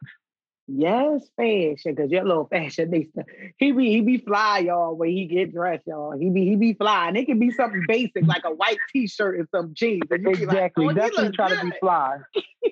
Yes, 0.72 1.28
fashion, 1.36 1.96
cause 1.96 2.10
you're 2.10 2.24
little 2.24 2.48
fashionista. 2.48 3.24
He 3.58 3.72
be 3.72 3.90
he 3.90 4.00
be 4.02 4.18
fly, 4.18 4.60
y'all, 4.60 4.94
when 4.94 5.10
he 5.10 5.26
get 5.26 5.52
dressed, 5.52 5.82
y'all. 5.86 6.16
He 6.16 6.30
be 6.30 6.44
he 6.44 6.54
be 6.54 6.74
fly. 6.74 7.08
And 7.08 7.16
it 7.16 7.26
can 7.26 7.40
be 7.40 7.50
something 7.50 7.84
basic 7.88 8.24
like 8.26 8.42
a 8.44 8.54
white 8.54 8.78
t-shirt 8.92 9.38
and 9.38 9.48
some 9.52 9.74
jeans. 9.74 10.02
And 10.10 10.26
exactly. 10.28 10.86
Like, 10.86 10.96
oh, 10.96 11.00
definitely 11.00 11.32
try 11.32 11.48
good. 11.48 11.60
to 11.60 11.64
be 11.64 11.72
fly. 11.80 12.18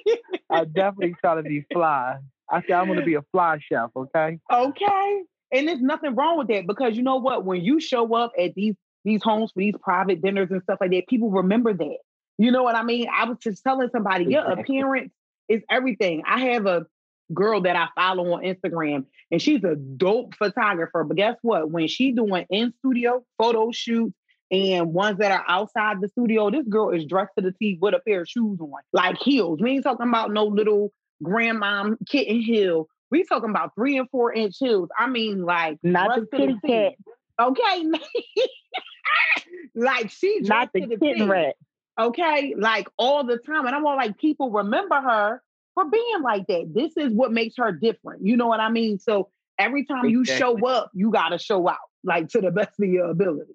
I 0.51 0.65
definitely 0.65 1.17
try 1.21 1.35
to 1.35 1.43
be 1.43 1.67
fly. 1.73 2.19
I 2.49 2.63
say 2.63 2.73
I'm 2.73 2.87
gonna 2.87 3.05
be 3.05 3.15
a 3.15 3.23
fly 3.33 3.59
chef, 3.61 3.91
okay? 3.97 4.39
Okay. 4.53 5.23
And 5.51 5.67
there's 5.67 5.81
nothing 5.81 6.15
wrong 6.15 6.39
with 6.39 6.49
that 6.49 6.67
because 6.67 6.97
you 6.97 7.03
know 7.03 7.17
what? 7.17 7.45
When 7.45 7.65
you 7.65 7.81
show 7.81 8.15
up 8.15 8.33
at 8.39 8.55
these 8.55 8.77
these 9.05 9.23
homes 9.25 9.51
for 9.51 9.59
these 9.59 9.75
private 9.81 10.23
dinners 10.23 10.51
and 10.51 10.63
stuff 10.63 10.79
like 10.81 10.93
that, 10.93 11.09
people 11.09 11.31
remember 11.31 11.75
that. 11.75 11.99
You 12.39 12.53
know 12.53 12.63
what 12.63 12.77
I 12.77 12.85
mean? 12.85 13.09
I 13.13 13.25
was 13.25 13.39
just 13.39 13.65
telling 13.65 13.89
somebody, 13.91 14.27
your 14.27 14.45
appearance 14.45 15.13
is 15.49 15.63
everything. 15.69 16.23
I 16.27 16.51
have 16.53 16.67
a 16.67 16.87
girl 17.33 17.61
that 17.63 17.77
I 17.77 17.89
follow 17.95 18.33
on 18.33 18.43
Instagram, 18.43 19.05
and 19.31 19.41
she's 19.41 19.63
a 19.65 19.77
dope 19.77 20.35
photographer. 20.35 21.05
But 21.05 21.17
guess 21.17 21.37
what? 21.43 21.71
When 21.71 21.89
she 21.89 22.13
doing 22.13 22.47
in 22.51 22.73
studio 22.81 23.25
photo 23.37 23.71
shoots 23.73 24.15
and 24.51 24.93
ones 24.93 25.19
that 25.19 25.33
are 25.33 25.45
outside 25.49 26.01
the 26.01 26.09
studio, 26.09 26.51
this 26.51 26.67
girl 26.69 26.91
is 26.91 27.05
dressed 27.05 27.33
to 27.39 27.45
the 27.45 27.53
T 27.53 27.79
with 27.81 27.95
a 27.95 28.01
pair 28.01 28.23
of 28.23 28.29
shoes 28.29 28.59
on, 28.61 28.71
like 28.93 29.19
heels. 29.19 29.61
We 29.61 29.73
ain't 29.73 29.85
talking 29.85 30.09
about 30.09 30.33
no 30.33 30.45
little 30.45 30.93
grandma 31.23 31.91
kitten 32.07 32.41
heel. 32.41 32.89
We 33.11 33.25
talking 33.25 33.51
about 33.51 33.75
three 33.75 33.99
and 33.99 34.09
four 34.11 34.33
inch 34.33 34.57
heels. 34.59 34.89
I 34.99 35.09
mean, 35.09 35.43
like 35.43 35.79
not 35.83 36.15
the 36.15 36.27
kitty 36.37 36.59
cat. 36.67 36.93
Okay, 37.41 37.85
like 39.75 40.11
she 40.11 40.41
not 40.43 40.71
the, 40.73 40.87
the 40.87 40.97
kitten 40.97 41.29
rat. 41.29 41.57
Okay, 41.99 42.55
like 42.57 42.89
all 42.97 43.25
the 43.25 43.39
time, 43.39 43.67
and 43.67 43.75
I'm 43.75 43.85
all 43.85 43.97
like, 43.97 44.19
people 44.19 44.51
remember 44.51 45.01
her 45.01 45.43
for 45.79 45.89
being 45.89 46.23
like 46.23 46.47
that. 46.49 46.73
This 46.75 46.97
is 46.97 47.13
what 47.13 47.31
makes 47.31 47.55
her 47.57 47.71
different. 47.71 48.27
You 48.27 48.37
know 48.37 48.49
what 48.49 48.59
I 48.59 48.69
mean? 48.69 48.99
So 48.99 49.29
every 49.61 49.85
time 49.85 50.05
exactly. 50.07 50.11
you 50.11 50.25
show 50.25 50.67
up, 50.67 50.91
you 50.93 51.13
got 51.13 51.29
to 51.29 51.39
show 51.39 51.69
out 51.69 51.77
like 52.03 52.29
to 52.31 52.41
the 52.41 52.51
best 52.51 52.81
of 52.81 52.89
your 52.89 53.11
ability. 53.11 53.55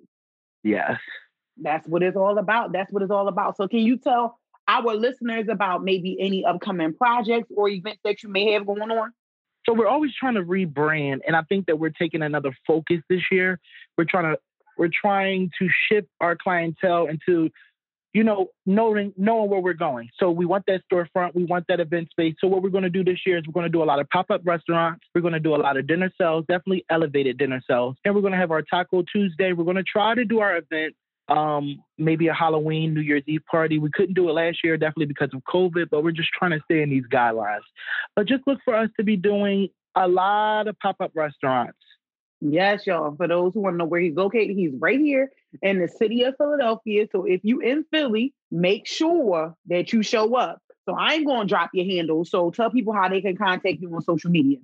Yes. 0.64 1.02
That's 1.62 1.86
what 1.86 2.02
it's 2.02 2.16
all 2.16 2.38
about. 2.38 2.72
That's 2.72 2.92
what 2.94 3.04
it's 3.04 3.12
all 3.12 3.28
about. 3.28 3.58
So 3.58 3.68
can 3.68 3.80
you 3.80 3.98
tell 3.98 4.40
our 4.70 4.96
listeners 4.96 5.48
about 5.50 5.84
maybe 5.84 6.16
any 6.18 6.46
upcoming 6.46 6.94
projects 6.94 7.52
or 7.56 7.68
events 7.68 8.00
that 8.06 8.24
you 8.24 8.30
may 8.30 8.54
have 8.54 8.66
going 8.66 8.90
on? 8.90 9.12
So 9.66 9.74
we're 9.74 9.88
always 9.88 10.16
trying 10.16 10.36
to 10.36 10.44
rebrand 10.44 11.20
and 11.28 11.36
I 11.36 11.42
think 11.42 11.66
that 11.66 11.78
we're 11.78 11.90
taking 11.90 12.22
another 12.22 12.56
focus 12.66 13.02
this 13.10 13.24
year. 13.32 13.60
We're 13.98 14.06
trying 14.06 14.34
to 14.34 14.40
we're 14.78 14.90
trying 14.90 15.52
to 15.60 15.70
shift 15.90 16.08
our 16.22 16.38
clientele 16.38 17.08
into 17.08 17.50
you 18.14 18.24
know, 18.24 18.48
knowing 18.66 19.12
knowing 19.18 19.50
where 19.50 19.60
we're 19.60 19.74
going. 19.74 20.10
So 20.20 20.30
we 20.30 20.46
want 20.46 20.66
that 20.68 20.82
storefront, 20.92 21.34
we 21.34 21.46
want 21.46 21.66
that 21.68 21.80
event 21.80 22.10
space. 22.12 22.36
So 22.40 22.48
what 22.48 22.62
we're 22.62 22.70
going 22.70 22.84
to 22.84 22.90
do 22.90 23.04
this 23.04 23.20
year 23.26 23.38
is 23.38 23.44
we're 23.48 23.54
going 23.54 23.66
to 23.66 23.72
do 23.72 23.84
a 23.84 23.86
lot 23.86 24.00
of 24.00 24.08
pop-up 24.10 24.42
restaurants. 24.46 25.04
We're 25.14 25.22
going 25.22 25.34
to 25.34 25.40
do 25.40 25.56
a 25.56 25.58
lot 25.58 25.78
of 25.78 25.88
dinner 25.88 26.12
sales, 26.20 26.46
definitely 26.48 26.86
elevated 26.90 27.38
dinner 27.38 27.62
sales, 27.68 27.96
and 28.06 28.14
we're 28.14 28.22
going 28.22 28.34
to 28.34 28.40
have 28.40 28.52
our 28.52 28.62
Taco 28.62 29.04
Tuesday. 29.12 29.54
We're 29.54 29.66
going 29.66 29.78
to 29.78 29.84
try 29.84 30.16
to 30.16 30.26
do 30.26 30.40
our 30.40 30.58
event. 30.58 30.96
Um, 31.30 31.82
maybe 31.98 32.28
a 32.28 32.34
Halloween, 32.34 32.94
New 32.94 33.00
Year's 33.00 33.24
Eve 33.28 33.46
party. 33.50 33.80
We 33.80 33.90
couldn't 33.92 34.14
do 34.14 34.28
it 34.28 34.34
last 34.34 34.58
year, 34.62 34.76
definitely 34.76 35.06
because 35.06 35.30
of 35.34 35.42
COVID, 35.46 35.86
but 35.90 36.04
we're 36.04 36.12
just 36.12 36.30
trying 36.38 36.52
to 36.52 36.60
stay 36.66 36.82
in 36.82 36.90
these 36.90 37.06
guidelines. 37.12 37.62
But 38.14 38.28
just 38.28 38.46
look 38.46 38.60
for 38.66 38.76
us 38.76 38.90
to 38.98 39.06
be 39.06 39.16
doing 39.16 39.70
a 39.96 40.06
lot 40.06 40.68
of 40.68 40.78
pop-up 40.80 41.12
restaurants 41.16 41.78
Yes, 42.46 42.86
y'all. 42.86 43.16
For 43.16 43.26
those 43.26 43.54
who 43.54 43.62
want 43.62 43.76
to 43.76 43.78
know 43.78 43.86
where 43.86 44.02
he's 44.02 44.16
located, 44.16 44.58
he's 44.58 44.74
right 44.78 45.00
here 45.00 45.32
in 45.62 45.80
the 45.80 45.88
city 45.88 46.24
of 46.24 46.36
Philadelphia. 46.38 47.08
So 47.10 47.24
if 47.24 47.40
you 47.44 47.62
in 47.62 47.86
Philly, 47.90 48.34
make 48.52 48.86
sure 48.86 49.56
that 49.68 49.94
you 49.94 50.04
show 50.04 50.36
up. 50.36 50.62
So 50.86 50.94
I 50.94 51.14
ain't 51.14 51.26
gonna 51.26 51.48
drop 51.48 51.70
your 51.74 51.86
handle. 51.86 52.26
So 52.26 52.52
tell 52.52 52.70
people 52.70 52.92
how 52.92 53.08
they 53.08 53.22
can 53.22 53.38
contact 53.38 53.80
you 53.80 53.96
on 53.96 54.02
social 54.02 54.30
media. 54.30 54.58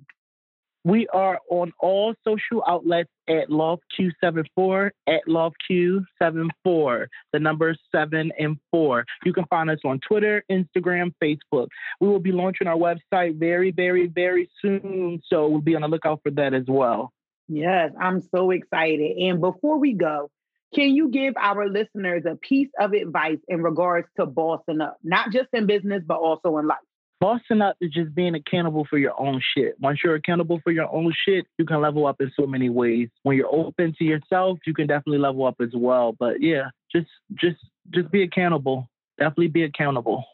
We 0.84 1.08
are 1.08 1.38
on 1.50 1.72
all 1.80 2.14
social 2.22 2.62
outlets 2.66 3.10
at 3.28 3.48
LoftQ74 3.48 4.90
at 5.06 5.20
LoftQ74. 5.26 7.06
The 7.32 7.40
number 7.40 7.74
seven 7.92 8.30
and 8.38 8.58
four. 8.70 9.06
You 9.24 9.32
can 9.32 9.46
find 9.46 9.70
us 9.70 9.78
on 9.86 10.00
Twitter, 10.00 10.44
Instagram, 10.50 11.14
Facebook. 11.22 11.68
We 11.98 12.08
will 12.08 12.18
be 12.18 12.32
launching 12.32 12.66
our 12.66 12.76
website 12.76 13.38
very, 13.38 13.70
very, 13.70 14.06
very 14.06 14.50
soon. 14.60 15.22
So 15.26 15.48
we'll 15.48 15.60
be 15.62 15.76
on 15.76 15.82
the 15.82 15.88
lookout 15.88 16.20
for 16.22 16.30
that 16.32 16.52
as 16.52 16.64
well. 16.66 17.12
Yes, 17.52 17.90
I'm 18.00 18.22
so 18.32 18.50
excited. 18.52 19.18
And 19.18 19.40
before 19.40 19.78
we 19.78 19.92
go, 19.92 20.30
can 20.72 20.94
you 20.94 21.08
give 21.08 21.34
our 21.36 21.68
listeners 21.68 22.22
a 22.24 22.36
piece 22.36 22.68
of 22.78 22.92
advice 22.92 23.38
in 23.48 23.60
regards 23.60 24.06
to 24.16 24.26
bossing 24.26 24.80
up, 24.80 24.98
not 25.02 25.32
just 25.32 25.48
in 25.52 25.66
business, 25.66 26.04
but 26.06 26.18
also 26.18 26.58
in 26.58 26.68
life? 26.68 26.78
Bossing 27.18 27.60
up 27.60 27.76
is 27.80 27.90
just 27.90 28.14
being 28.14 28.36
accountable 28.36 28.86
for 28.88 28.98
your 28.98 29.20
own 29.20 29.42
shit. 29.54 29.74
Once 29.80 29.98
you're 30.04 30.14
accountable 30.14 30.60
for 30.62 30.70
your 30.70 30.88
own 30.94 31.12
shit, 31.26 31.44
you 31.58 31.66
can 31.66 31.80
level 31.80 32.06
up 32.06 32.20
in 32.20 32.30
so 32.38 32.46
many 32.46 32.70
ways. 32.70 33.08
When 33.24 33.36
you're 33.36 33.52
open 33.52 33.96
to 33.98 34.04
yourself, 34.04 34.58
you 34.64 34.72
can 34.72 34.86
definitely 34.86 35.18
level 35.18 35.44
up 35.44 35.56
as 35.60 35.70
well. 35.74 36.14
But 36.16 36.40
yeah, 36.40 36.70
just 36.92 37.08
just 37.34 37.58
just 37.92 38.12
be 38.12 38.22
accountable. 38.22 38.88
Definitely 39.18 39.48
be 39.48 39.64
accountable. 39.64 40.24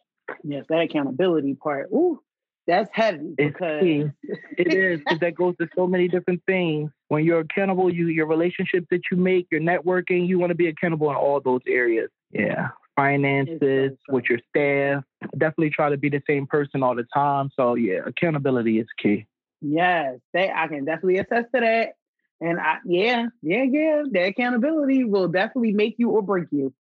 Yes, 0.44 0.66
that 0.68 0.82
accountability 0.82 1.54
part. 1.54 1.88
Ooh, 1.92 2.20
that's 2.66 2.90
heavy 2.92 3.34
because 3.36 4.10
it 4.58 4.74
is 4.74 4.98
because 4.98 5.20
that 5.20 5.34
goes 5.34 5.56
to 5.58 5.68
so 5.76 5.86
many 5.86 6.08
different 6.08 6.42
things. 6.46 6.90
When 7.08 7.24
you're 7.24 7.40
accountable, 7.40 7.92
you 7.92 8.08
your 8.08 8.26
relationships 8.26 8.86
that 8.90 9.02
you 9.10 9.16
make, 9.16 9.46
your 9.50 9.60
networking, 9.60 10.26
you 10.26 10.38
want 10.38 10.50
to 10.50 10.56
be 10.56 10.68
accountable 10.68 11.10
in 11.10 11.16
all 11.16 11.40
those 11.40 11.60
areas. 11.66 12.10
Yeah, 12.32 12.68
finances 12.96 13.92
so 14.08 14.14
with 14.14 14.24
your 14.28 14.40
staff. 14.48 15.04
Definitely 15.32 15.70
try 15.70 15.90
to 15.90 15.96
be 15.96 16.08
the 16.08 16.22
same 16.26 16.46
person 16.46 16.82
all 16.82 16.94
the 16.94 17.06
time. 17.14 17.50
So 17.56 17.74
yeah, 17.74 18.00
accountability 18.06 18.80
is 18.80 18.86
key. 19.00 19.26
Yes, 19.60 20.18
that 20.34 20.56
I 20.56 20.66
can 20.68 20.84
definitely 20.84 21.18
attest 21.18 21.48
to 21.54 21.60
that. 21.60 21.94
And 22.40 22.60
I, 22.60 22.76
yeah, 22.84 23.26
yeah, 23.42 23.62
yeah, 23.62 24.02
the 24.10 24.26
accountability 24.26 25.04
will 25.04 25.28
definitely 25.28 25.72
make 25.72 25.94
you 25.98 26.10
or 26.10 26.22
break 26.22 26.48
you. 26.50 26.74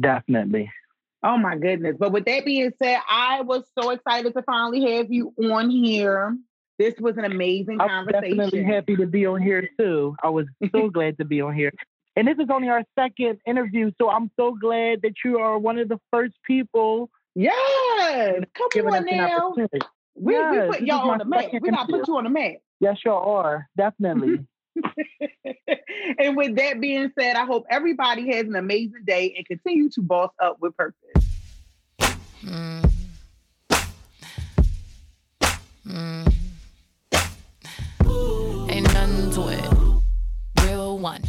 Definitely. 0.00 0.70
Oh 1.22 1.36
my 1.36 1.56
goodness. 1.56 1.96
But 1.98 2.12
with 2.12 2.24
that 2.24 2.44
being 2.44 2.72
said, 2.82 2.98
I 3.08 3.42
was 3.42 3.64
so 3.78 3.90
excited 3.90 4.34
to 4.34 4.42
finally 4.42 4.96
have 4.96 5.12
you 5.12 5.32
on 5.38 5.70
here. 5.70 6.36
This 6.78 6.94
was 6.98 7.16
an 7.16 7.24
amazing 7.24 7.78
conversation. 7.78 7.90
I'm 7.90 8.06
conversation. 8.06 8.38
definitely 8.38 8.64
happy 8.64 8.96
to 8.96 9.06
be 9.06 9.26
on 9.26 9.40
here 9.40 9.68
too. 9.78 10.16
I 10.22 10.30
was 10.30 10.46
so 10.74 10.90
glad 10.90 11.18
to 11.18 11.24
be 11.24 11.40
on 11.40 11.54
here. 11.54 11.70
And 12.16 12.26
this 12.26 12.36
is 12.38 12.48
only 12.50 12.68
our 12.68 12.82
second 12.98 13.38
interview, 13.46 13.90
so 13.98 14.10
I'm 14.10 14.30
so 14.36 14.54
glad 14.60 15.02
that 15.02 15.14
you 15.24 15.38
are 15.38 15.58
one 15.58 15.78
of 15.78 15.88
the 15.88 15.98
first 16.10 16.34
people. 16.46 17.08
Yes, 17.34 18.42
come 18.54 18.86
on 18.88 19.06
now. 19.06 19.54
We, 20.14 20.34
yes, 20.34 20.52
we 20.68 20.78
put 20.78 20.80
y'all 20.82 21.10
on 21.10 21.18
the 21.18 21.24
map. 21.24 21.46
We 21.52 21.70
got 21.70 21.86
to 21.86 21.92
put 21.92 22.08
you 22.08 22.16
on 22.18 22.24
the 22.24 22.30
map. 22.30 22.52
Yes, 22.80 22.98
y'all 23.04 23.36
are. 23.36 23.68
Definitely. 23.76 24.46
and 26.18 26.36
with 26.36 26.56
that 26.56 26.80
being 26.80 27.12
said, 27.18 27.36
I 27.36 27.44
hope 27.44 27.66
everybody 27.70 28.34
has 28.34 28.46
an 28.46 28.56
amazing 28.56 29.04
day 29.04 29.34
and 29.36 29.46
continue 29.46 29.90
to 29.90 30.02
boss 30.02 30.30
up 30.40 30.58
with 30.60 30.76
purpose. 30.76 30.98
Mm. 32.44 32.90
Mm. 35.86 36.32
Ain't 38.70 38.94
nothing 38.94 39.30
to 39.32 39.48
it. 39.48 40.64
Real 40.64 40.98
one. 40.98 41.22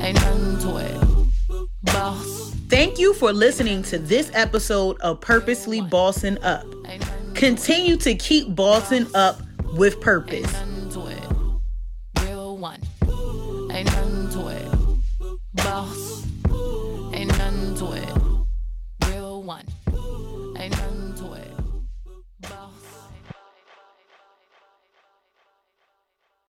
Ain't 0.00 0.14
nothing 0.14 0.58
to 0.58 0.76
it. 0.78 1.68
Boss. 1.82 2.54
Thank 2.68 2.98
you 2.98 3.14
for 3.14 3.32
listening 3.32 3.82
to 3.84 3.98
this 3.98 4.30
episode 4.34 5.00
of 5.00 5.20
Purposely 5.20 5.80
Bossing 5.80 6.38
Up. 6.44 6.64
Continue 7.34 7.96
to 7.96 8.14
keep 8.14 8.54
bossing 8.54 9.06
up 9.14 9.40
with 9.74 10.00
purpose 10.00 10.52